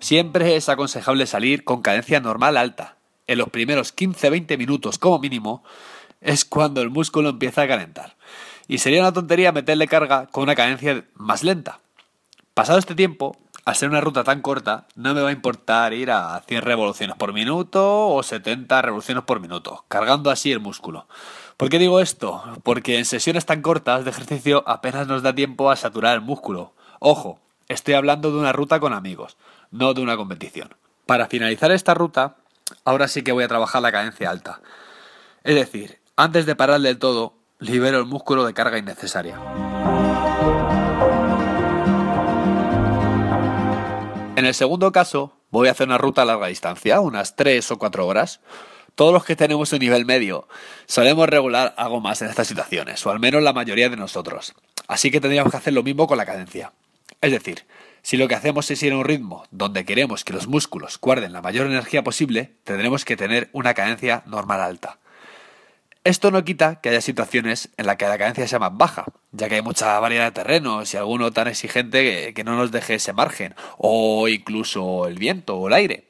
Siempre 0.00 0.56
es 0.56 0.68
aconsejable 0.68 1.26
salir 1.26 1.62
con 1.62 1.80
cadencia 1.80 2.18
normal 2.18 2.56
alta, 2.56 2.96
en 3.26 3.38
los 3.38 3.50
primeros 3.50 3.94
15-20 3.94 4.58
minutos 4.58 4.98
como 4.98 5.18
mínimo, 5.18 5.64
es 6.20 6.44
cuando 6.44 6.82
el 6.82 6.90
músculo 6.90 7.30
empieza 7.30 7.62
a 7.62 7.68
calentar. 7.68 8.16
Y 8.68 8.78
sería 8.78 9.00
una 9.00 9.12
tontería 9.12 9.52
meterle 9.52 9.88
carga 9.88 10.26
con 10.26 10.44
una 10.44 10.54
cadencia 10.54 11.04
más 11.14 11.42
lenta. 11.42 11.80
Pasado 12.54 12.78
este 12.78 12.94
tiempo, 12.94 13.36
al 13.64 13.76
ser 13.76 13.88
una 13.88 14.00
ruta 14.00 14.24
tan 14.24 14.42
corta, 14.42 14.86
no 14.94 15.14
me 15.14 15.20
va 15.20 15.28
a 15.28 15.32
importar 15.32 15.92
ir 15.92 16.10
a 16.10 16.40
100 16.46 16.62
revoluciones 16.62 17.16
por 17.16 17.32
minuto 17.32 18.08
o 18.08 18.22
70 18.22 18.82
revoluciones 18.82 19.24
por 19.24 19.40
minuto, 19.40 19.84
cargando 19.88 20.30
así 20.30 20.52
el 20.52 20.60
músculo. 20.60 21.06
¿Por 21.56 21.68
qué 21.68 21.78
digo 21.78 22.00
esto? 22.00 22.42
Porque 22.62 22.98
en 22.98 23.04
sesiones 23.04 23.46
tan 23.46 23.62
cortas 23.62 24.04
de 24.04 24.10
ejercicio 24.10 24.64
apenas 24.66 25.06
nos 25.06 25.22
da 25.22 25.34
tiempo 25.34 25.70
a 25.70 25.76
saturar 25.76 26.14
el 26.14 26.20
músculo. 26.20 26.72
Ojo, 26.98 27.38
estoy 27.68 27.94
hablando 27.94 28.32
de 28.32 28.38
una 28.38 28.52
ruta 28.52 28.80
con 28.80 28.92
amigos, 28.92 29.36
no 29.70 29.94
de 29.94 30.02
una 30.02 30.16
competición. 30.16 30.74
Para 31.06 31.28
finalizar 31.28 31.70
esta 31.70 31.94
ruta, 31.94 32.36
ahora 32.84 33.08
sí 33.08 33.22
que 33.22 33.32
voy 33.32 33.44
a 33.44 33.48
trabajar 33.48 33.82
la 33.82 33.92
cadencia 33.92 34.30
alta. 34.30 34.60
Es 35.44 35.54
decir, 35.54 36.00
antes 36.16 36.46
de 36.46 36.56
parar 36.56 36.80
del 36.80 36.98
todo, 36.98 37.34
libero 37.58 37.98
el 37.98 38.06
músculo 38.06 38.44
de 38.44 38.54
carga 38.54 38.78
innecesaria. 38.78 39.38
En 44.36 44.46
el 44.46 44.54
segundo 44.54 44.90
caso, 44.92 45.32
voy 45.50 45.68
a 45.68 45.70
hacer 45.70 45.86
una 45.86 45.98
ruta 45.98 46.22
a 46.22 46.24
larga 46.24 46.48
distancia, 46.48 47.00
unas 47.00 47.36
3 47.36 47.70
o 47.70 47.78
4 47.78 48.06
horas. 48.06 48.40
Todos 48.94 49.12
los 49.12 49.24
que 49.24 49.36
tenemos 49.36 49.72
un 49.72 49.78
nivel 49.78 50.04
medio 50.04 50.48
solemos 50.86 51.28
regular 51.28 51.74
algo 51.76 52.00
más 52.00 52.22
en 52.22 52.28
estas 52.28 52.48
situaciones, 52.48 53.04
o 53.06 53.10
al 53.10 53.20
menos 53.20 53.42
la 53.42 53.52
mayoría 53.52 53.88
de 53.88 53.96
nosotros. 53.96 54.54
Así 54.88 55.10
que 55.10 55.20
tendríamos 55.20 55.50
que 55.50 55.58
hacer 55.58 55.72
lo 55.72 55.82
mismo 55.82 56.06
con 56.06 56.18
la 56.18 56.26
cadencia. 56.26 56.72
Es 57.20 57.30
decir, 57.30 57.64
si 58.02 58.16
lo 58.16 58.26
que 58.28 58.34
hacemos 58.34 58.70
es 58.70 58.82
ir 58.82 58.92
a 58.92 58.96
un 58.96 59.04
ritmo 59.04 59.44
donde 59.50 59.84
queremos 59.84 60.24
que 60.24 60.32
los 60.32 60.48
músculos 60.48 60.98
guarden 61.00 61.32
la 61.32 61.40
mayor 61.40 61.66
energía 61.66 62.02
posible, 62.02 62.56
tendremos 62.64 63.04
que 63.04 63.16
tener 63.16 63.48
una 63.52 63.74
cadencia 63.74 64.24
normal 64.26 64.60
alta. 64.60 64.98
Esto 66.04 66.32
no 66.32 66.42
quita 66.42 66.80
que 66.80 66.88
haya 66.88 67.00
situaciones 67.00 67.70
en 67.76 67.86
las 67.86 67.96
que 67.96 68.06
la 68.06 68.18
cadencia 68.18 68.48
sea 68.48 68.58
más 68.58 68.76
baja, 68.76 69.04
ya 69.30 69.48
que 69.48 69.54
hay 69.54 69.62
mucha 69.62 70.00
variedad 70.00 70.24
de 70.24 70.32
terrenos 70.32 70.92
y 70.92 70.96
alguno 70.96 71.30
tan 71.30 71.46
exigente 71.46 72.34
que, 72.34 72.44
no 72.44 72.56
nos 72.56 72.72
deje 72.72 72.96
ese 72.96 73.12
margen, 73.12 73.54
o 73.78 74.26
incluso 74.26 75.06
el 75.06 75.14
viento 75.14 75.56
o 75.56 75.68
el 75.68 75.74
aire. 75.74 76.08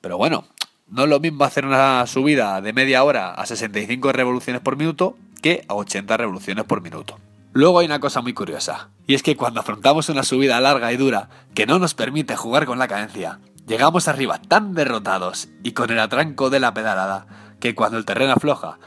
Pero 0.00 0.18
bueno, 0.18 0.48
no 0.88 1.04
es 1.04 1.08
lo 1.08 1.20
mismo 1.20 1.44
hacer 1.44 1.64
una 1.64 2.04
subida 2.08 2.60
de 2.60 2.72
media 2.72 3.04
hora 3.04 3.30
a 3.30 3.46
65 3.46 4.12
revoluciones 4.12 4.62
por 4.62 4.76
minuto 4.76 5.16
que 5.40 5.64
a 5.68 5.74
80 5.74 6.16
revoluciones 6.16 6.64
por 6.64 6.82
minuto. 6.82 7.16
Luego 7.52 7.80
hay 7.80 7.86
una 7.86 7.98
cosa 7.98 8.20
muy 8.20 8.32
curiosa, 8.32 8.90
y 9.08 9.14
es 9.14 9.24
que 9.24 9.36
cuando 9.36 9.58
afrontamos 9.60 10.08
una 10.08 10.22
subida 10.22 10.60
larga 10.60 10.92
y 10.92 10.96
dura 10.96 11.28
que 11.52 11.66
no 11.66 11.80
nos 11.80 11.94
permite 11.94 12.36
jugar 12.36 12.64
con 12.64 12.78
la 12.78 12.86
cadencia, 12.86 13.40
llegamos 13.66 14.06
arriba 14.06 14.40
tan 14.40 14.72
derrotados 14.74 15.48
y 15.64 15.72
con 15.72 15.90
el 15.90 15.98
atranco 15.98 16.48
de 16.48 16.60
la 16.60 16.74
pedalada 16.74 17.26
que 17.58 17.74
cuando 17.74 17.98
el 17.98 18.04
terreno 18.04 18.34
afloja, 18.34 18.78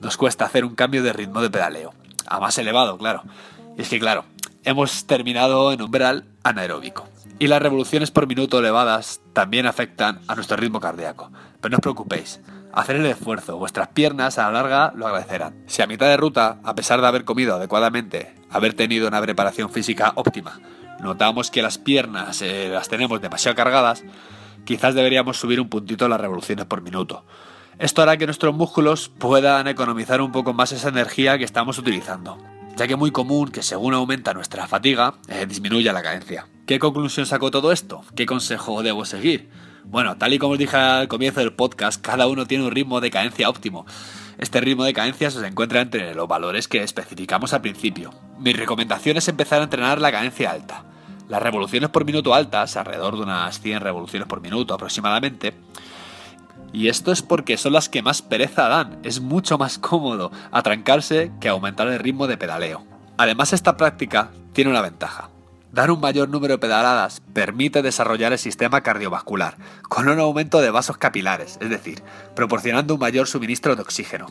nos 0.00 0.16
cuesta 0.16 0.44
hacer 0.44 0.64
un 0.64 0.76
cambio 0.76 1.02
de 1.02 1.12
ritmo 1.12 1.40
de 1.40 1.50
pedaleo, 1.50 1.94
a 2.26 2.38
más 2.38 2.56
elevado, 2.58 2.96
claro. 2.96 3.24
Y 3.76 3.82
es 3.82 3.88
que, 3.88 3.98
claro, 3.98 4.24
hemos 4.64 5.06
terminado 5.06 5.72
en 5.72 5.82
umbral 5.82 6.24
anaeróbico. 6.44 7.08
Y 7.38 7.48
las 7.48 7.60
revoluciones 7.60 8.12
por 8.12 8.28
minuto 8.28 8.60
elevadas 8.60 9.20
también 9.32 9.66
afectan 9.66 10.20
a 10.28 10.36
nuestro 10.36 10.56
ritmo 10.56 10.78
cardíaco. 10.78 11.30
Pero 11.60 11.72
no 11.72 11.76
os 11.76 11.82
preocupéis, 11.82 12.40
hacer 12.72 12.96
el 12.96 13.06
esfuerzo, 13.06 13.58
vuestras 13.58 13.88
piernas 13.88 14.38
a 14.38 14.44
la 14.44 14.52
larga 14.52 14.92
lo 14.96 15.06
agradecerán. 15.06 15.62
Si 15.66 15.82
a 15.82 15.86
mitad 15.86 16.06
de 16.06 16.16
ruta, 16.16 16.58
a 16.64 16.74
pesar 16.74 17.00
de 17.00 17.06
haber 17.06 17.24
comido 17.24 17.54
adecuadamente, 17.54 18.34
haber 18.50 18.74
tenido 18.74 19.08
una 19.08 19.20
preparación 19.20 19.70
física 19.70 20.12
óptima, 20.16 20.60
notamos 21.00 21.50
que 21.50 21.62
las 21.62 21.78
piernas 21.78 22.42
eh, 22.42 22.68
las 22.70 22.88
tenemos 22.88 23.20
demasiado 23.20 23.56
cargadas, 23.56 24.04
quizás 24.64 24.94
deberíamos 24.94 25.38
subir 25.38 25.60
un 25.60 25.68
puntito 25.68 26.08
las 26.08 26.20
revoluciones 26.20 26.64
por 26.64 26.82
minuto. 26.82 27.24
Esto 27.78 28.02
hará 28.02 28.16
que 28.16 28.26
nuestros 28.26 28.54
músculos 28.54 29.10
puedan 29.18 29.66
economizar 29.66 30.20
un 30.20 30.32
poco 30.32 30.52
más 30.52 30.72
esa 30.72 30.88
energía 30.88 31.38
que 31.38 31.44
estamos 31.44 31.78
utilizando, 31.78 32.38
ya 32.76 32.86
que 32.86 32.92
es 32.94 32.98
muy 32.98 33.10
común 33.10 33.50
que 33.50 33.62
según 33.62 33.94
aumenta 33.94 34.34
nuestra 34.34 34.66
fatiga, 34.66 35.14
eh, 35.28 35.46
disminuya 35.46 35.92
la 35.92 36.02
cadencia. 36.02 36.46
¿Qué 36.66 36.78
conclusión 36.78 37.26
sacó 37.26 37.50
todo 37.50 37.72
esto? 37.72 38.02
¿Qué 38.14 38.24
consejo 38.24 38.82
debo 38.82 39.04
seguir? 39.04 39.50
Bueno, 39.84 40.16
tal 40.16 40.32
y 40.32 40.38
como 40.38 40.52
os 40.52 40.58
dije 40.58 40.76
al 40.76 41.08
comienzo 41.08 41.40
del 41.40 41.52
podcast, 41.52 42.00
cada 42.00 42.26
uno 42.26 42.46
tiene 42.46 42.64
un 42.64 42.70
ritmo 42.70 43.00
de 43.00 43.10
cadencia 43.10 43.48
óptimo. 43.48 43.86
Este 44.38 44.60
ritmo 44.60 44.84
de 44.84 44.94
cadencia 44.94 45.30
se 45.30 45.46
encuentra 45.46 45.80
entre 45.80 46.14
los 46.14 46.28
valores 46.28 46.68
que 46.68 46.82
especificamos 46.82 47.52
al 47.52 47.60
principio. 47.60 48.12
Mi 48.38 48.52
recomendación 48.52 49.16
es 49.16 49.28
empezar 49.28 49.60
a 49.60 49.64
entrenar 49.64 50.00
la 50.00 50.12
cadencia 50.12 50.50
alta. 50.50 50.84
Las 51.28 51.42
revoluciones 51.42 51.90
por 51.90 52.04
minuto 52.04 52.34
altas, 52.34 52.76
alrededor 52.76 53.16
de 53.16 53.22
unas 53.22 53.60
100 53.60 53.80
revoluciones 53.80 54.28
por 54.28 54.40
minuto 54.40 54.74
aproximadamente, 54.74 55.54
y 56.72 56.88
esto 56.88 57.12
es 57.12 57.22
porque 57.22 57.58
son 57.58 57.74
las 57.74 57.88
que 57.88 58.02
más 58.02 58.22
pereza 58.22 58.68
dan. 58.68 58.98
Es 59.02 59.20
mucho 59.20 59.58
más 59.58 59.78
cómodo 59.78 60.32
atrancarse 60.50 61.30
que 61.40 61.48
aumentar 61.48 61.86
el 61.88 61.98
ritmo 61.98 62.26
de 62.26 62.38
pedaleo. 62.38 62.84
Además, 63.18 63.52
esta 63.52 63.76
práctica 63.76 64.30
tiene 64.52 64.70
una 64.70 64.80
ventaja. 64.80 65.31
Dar 65.72 65.90
un 65.90 66.00
mayor 66.00 66.28
número 66.28 66.52
de 66.52 66.58
pedaladas 66.58 67.22
permite 67.32 67.80
desarrollar 67.80 68.32
el 68.32 68.38
sistema 68.38 68.82
cardiovascular, 68.82 69.56
con 69.88 70.06
un 70.06 70.20
aumento 70.20 70.60
de 70.60 70.70
vasos 70.70 70.98
capilares, 70.98 71.56
es 71.62 71.70
decir, 71.70 72.02
proporcionando 72.36 72.94
un 72.94 73.00
mayor 73.00 73.26
suministro 73.26 73.74
de 73.74 73.80
oxígeno. 73.80 74.26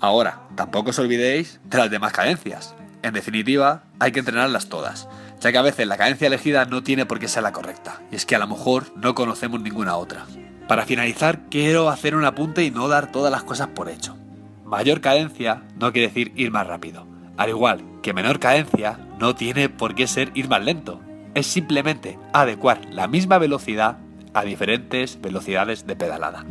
Ahora, 0.00 0.48
tampoco 0.56 0.88
os 0.88 0.98
olvidéis 0.98 1.60
de 1.64 1.76
las 1.76 1.90
demás 1.90 2.14
cadencias. 2.14 2.74
En 3.02 3.12
definitiva, 3.12 3.84
hay 3.98 4.12
que 4.12 4.20
entrenarlas 4.20 4.70
todas, 4.70 5.08
ya 5.40 5.52
que 5.52 5.58
a 5.58 5.62
veces 5.62 5.86
la 5.86 5.98
cadencia 5.98 6.26
elegida 6.26 6.64
no 6.64 6.82
tiene 6.82 7.04
por 7.04 7.18
qué 7.18 7.28
ser 7.28 7.42
la 7.42 7.52
correcta, 7.52 8.00
y 8.10 8.16
es 8.16 8.24
que 8.24 8.36
a 8.36 8.38
lo 8.38 8.48
mejor 8.48 8.84
no 8.96 9.14
conocemos 9.14 9.60
ninguna 9.60 9.94
otra. 9.96 10.24
Para 10.68 10.86
finalizar, 10.86 11.50
quiero 11.50 11.90
hacer 11.90 12.16
un 12.16 12.24
apunte 12.24 12.64
y 12.64 12.70
no 12.70 12.88
dar 12.88 13.12
todas 13.12 13.30
las 13.30 13.42
cosas 13.42 13.68
por 13.68 13.90
hecho. 13.90 14.16
Mayor 14.64 15.02
cadencia 15.02 15.64
no 15.78 15.92
quiere 15.92 16.08
decir 16.08 16.32
ir 16.34 16.50
más 16.50 16.66
rápido. 16.66 17.06
Al 17.36 17.50
igual 17.50 17.84
que 18.02 18.14
menor 18.14 18.38
cadencia 18.40 18.98
no 19.18 19.34
tiene 19.34 19.68
por 19.68 19.94
qué 19.94 20.06
ser 20.06 20.30
ir 20.34 20.48
más 20.48 20.62
lento. 20.62 21.00
Es 21.34 21.46
simplemente 21.46 22.18
adecuar 22.32 22.80
la 22.90 23.08
misma 23.08 23.38
velocidad 23.38 23.98
a 24.34 24.44
diferentes 24.44 25.20
velocidades 25.20 25.86
de 25.86 25.96
pedalada. 25.96 26.44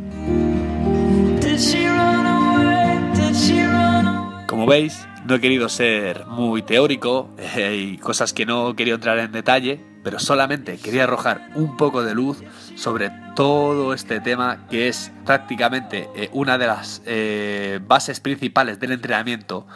Como 4.46 4.66
veis, 4.66 5.06
no 5.26 5.34
he 5.34 5.40
querido 5.40 5.68
ser 5.68 6.24
muy 6.26 6.62
teórico 6.62 7.28
eh, 7.38 7.76
y 7.76 7.98
cosas 7.98 8.32
que 8.32 8.46
no 8.46 8.74
quería 8.74 8.94
entrar 8.94 9.18
en 9.18 9.30
detalle, 9.30 9.78
pero 10.02 10.18
solamente 10.18 10.78
quería 10.78 11.04
arrojar 11.04 11.50
un 11.54 11.76
poco 11.76 12.02
de 12.02 12.14
luz 12.14 12.42
sobre 12.74 13.10
todo 13.36 13.92
este 13.92 14.20
tema 14.20 14.66
que 14.70 14.88
es 14.88 15.12
prácticamente 15.26 16.08
eh, 16.16 16.30
una 16.32 16.56
de 16.56 16.66
las 16.66 17.02
eh, 17.04 17.78
bases 17.86 18.20
principales 18.20 18.80
del 18.80 18.92
entrenamiento 18.92 19.66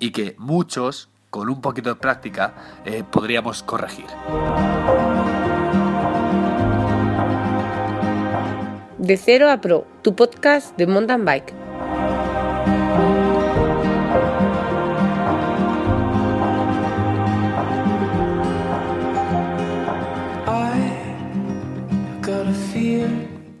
y 0.00 0.12
que 0.12 0.34
muchos, 0.38 1.10
con 1.32 1.48
un 1.48 1.62
poquito 1.62 1.88
de 1.88 1.96
práctica, 1.96 2.52
podríamos 3.10 3.62
corregir. 3.62 4.04
De 8.98 9.16
cero 9.16 9.50
a 9.50 9.58
pro, 9.60 9.86
tu 10.02 10.14
podcast 10.14 10.76
de 10.76 10.86
mountain 10.86 11.24
bike. 11.24 11.54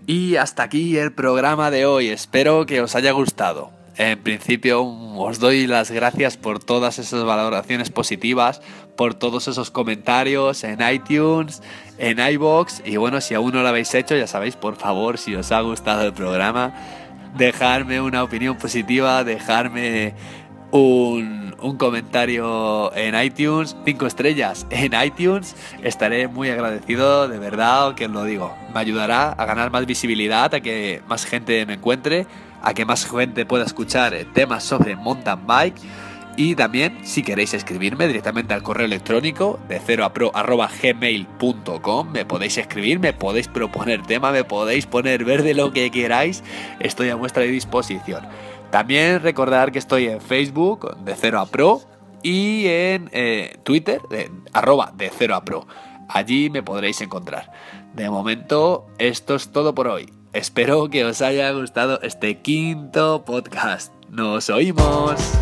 Y 0.06 0.36
hasta 0.36 0.64
aquí 0.64 0.98
el 0.98 1.12
programa 1.12 1.70
de 1.70 1.86
hoy. 1.86 2.08
Espero 2.08 2.66
que 2.66 2.82
os 2.82 2.94
haya 2.94 3.12
gustado. 3.12 3.70
En 3.96 4.22
principio 4.22 4.84
os 5.22 5.38
doy 5.38 5.66
las 5.66 5.90
gracias 5.90 6.36
por 6.36 6.62
todas 6.62 6.98
esas 6.98 7.24
valoraciones 7.24 7.90
positivas, 7.90 8.60
por 8.96 9.14
todos 9.14 9.48
esos 9.48 9.70
comentarios 9.70 10.64
en 10.64 10.78
iTunes, 10.86 11.62
en 11.98 12.18
iBox 12.18 12.82
y 12.84 12.96
bueno, 12.96 13.20
si 13.20 13.34
aún 13.34 13.52
no 13.52 13.62
lo 13.62 13.68
habéis 13.68 13.94
hecho, 13.94 14.16
ya 14.16 14.26
sabéis, 14.26 14.56
por 14.56 14.76
favor, 14.76 15.18
si 15.18 15.34
os 15.34 15.52
ha 15.52 15.60
gustado 15.60 16.02
el 16.02 16.12
programa, 16.12 16.74
dejarme 17.36 18.00
una 18.00 18.22
opinión 18.22 18.58
positiva, 18.58 19.24
dejarme 19.24 20.14
un, 20.72 21.54
comentario 21.78 22.92
en 22.96 23.14
iTunes, 23.20 23.76
5 23.84 24.06
estrellas 24.06 24.66
en 24.70 24.92
iTunes, 25.00 25.54
estaré 25.82 26.26
muy 26.26 26.50
agradecido, 26.50 27.28
de 27.28 27.38
verdad, 27.38 27.94
que 27.94 28.06
os 28.06 28.10
lo 28.10 28.24
digo. 28.24 28.54
Me 28.74 28.80
ayudará 28.80 29.30
a 29.30 29.44
ganar 29.44 29.70
más 29.70 29.86
visibilidad, 29.86 30.52
a 30.52 30.60
que 30.60 31.02
más 31.06 31.24
gente 31.24 31.64
me 31.66 31.74
encuentre, 31.74 32.26
a 32.62 32.74
que 32.74 32.84
más 32.84 33.06
gente 33.08 33.44
pueda 33.46 33.64
escuchar 33.64 34.14
temas 34.32 34.64
sobre 34.64 34.96
mountain 34.96 35.46
bike. 35.46 35.76
Y 36.36 36.54
también, 36.54 36.98
si 37.04 37.22
queréis 37.22 37.52
escribirme 37.52 38.06
directamente 38.06 38.54
al 38.54 38.62
correo 38.62 38.86
electrónico 38.86 39.60
de 39.68 39.78
0 39.84 40.10
a 40.32 40.70
gmail.com, 40.82 42.10
me 42.10 42.24
podéis 42.24 42.56
escribir, 42.56 43.00
me 43.00 43.12
podéis 43.12 43.48
proponer 43.48 44.02
tema, 44.02 44.32
me 44.32 44.42
podéis 44.42 44.86
poner 44.86 45.24
verde 45.24 45.52
lo 45.52 45.72
que 45.72 45.90
queráis, 45.90 46.42
estoy 46.80 47.10
a 47.10 47.16
vuestra 47.16 47.42
disposición. 47.42 48.26
También 48.70 49.20
recordar 49.20 49.72
que 49.72 49.78
estoy 49.78 50.08
en 50.08 50.22
Facebook 50.22 50.96
de 51.04 51.14
0 51.14 51.40
a 51.40 51.46
Pro 51.46 51.82
y 52.22 52.66
en 52.66 53.10
eh, 53.12 53.58
Twitter 53.62 54.00
de 54.08 54.30
arroba 54.54 54.90
de 54.96 55.10
0 55.14 55.34
a 55.34 55.44
Pro. 55.44 55.66
Allí 56.08 56.48
me 56.48 56.62
podréis 56.62 57.02
encontrar. 57.02 57.52
De 57.94 58.08
momento, 58.08 58.86
esto 58.98 59.34
es 59.34 59.52
todo 59.52 59.74
por 59.74 59.88
hoy. 59.88 60.10
Espero 60.32 60.88
que 60.88 61.04
os 61.04 61.20
haya 61.20 61.52
gustado 61.52 62.00
este 62.02 62.38
quinto 62.38 63.22
podcast. 63.26 63.92
Nos 64.08 64.48
oímos. 64.48 65.41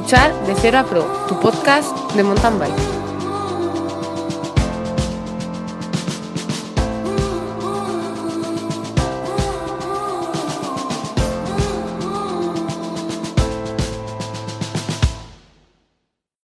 Escuchar 0.00 0.32
De 0.46 0.54
Cero 0.54 0.78
a 0.78 0.84
Pro, 0.84 1.02
tu 1.28 1.38
podcast 1.40 1.94
de 2.14 2.22
mountain 2.22 2.58
bike. 2.58 3.09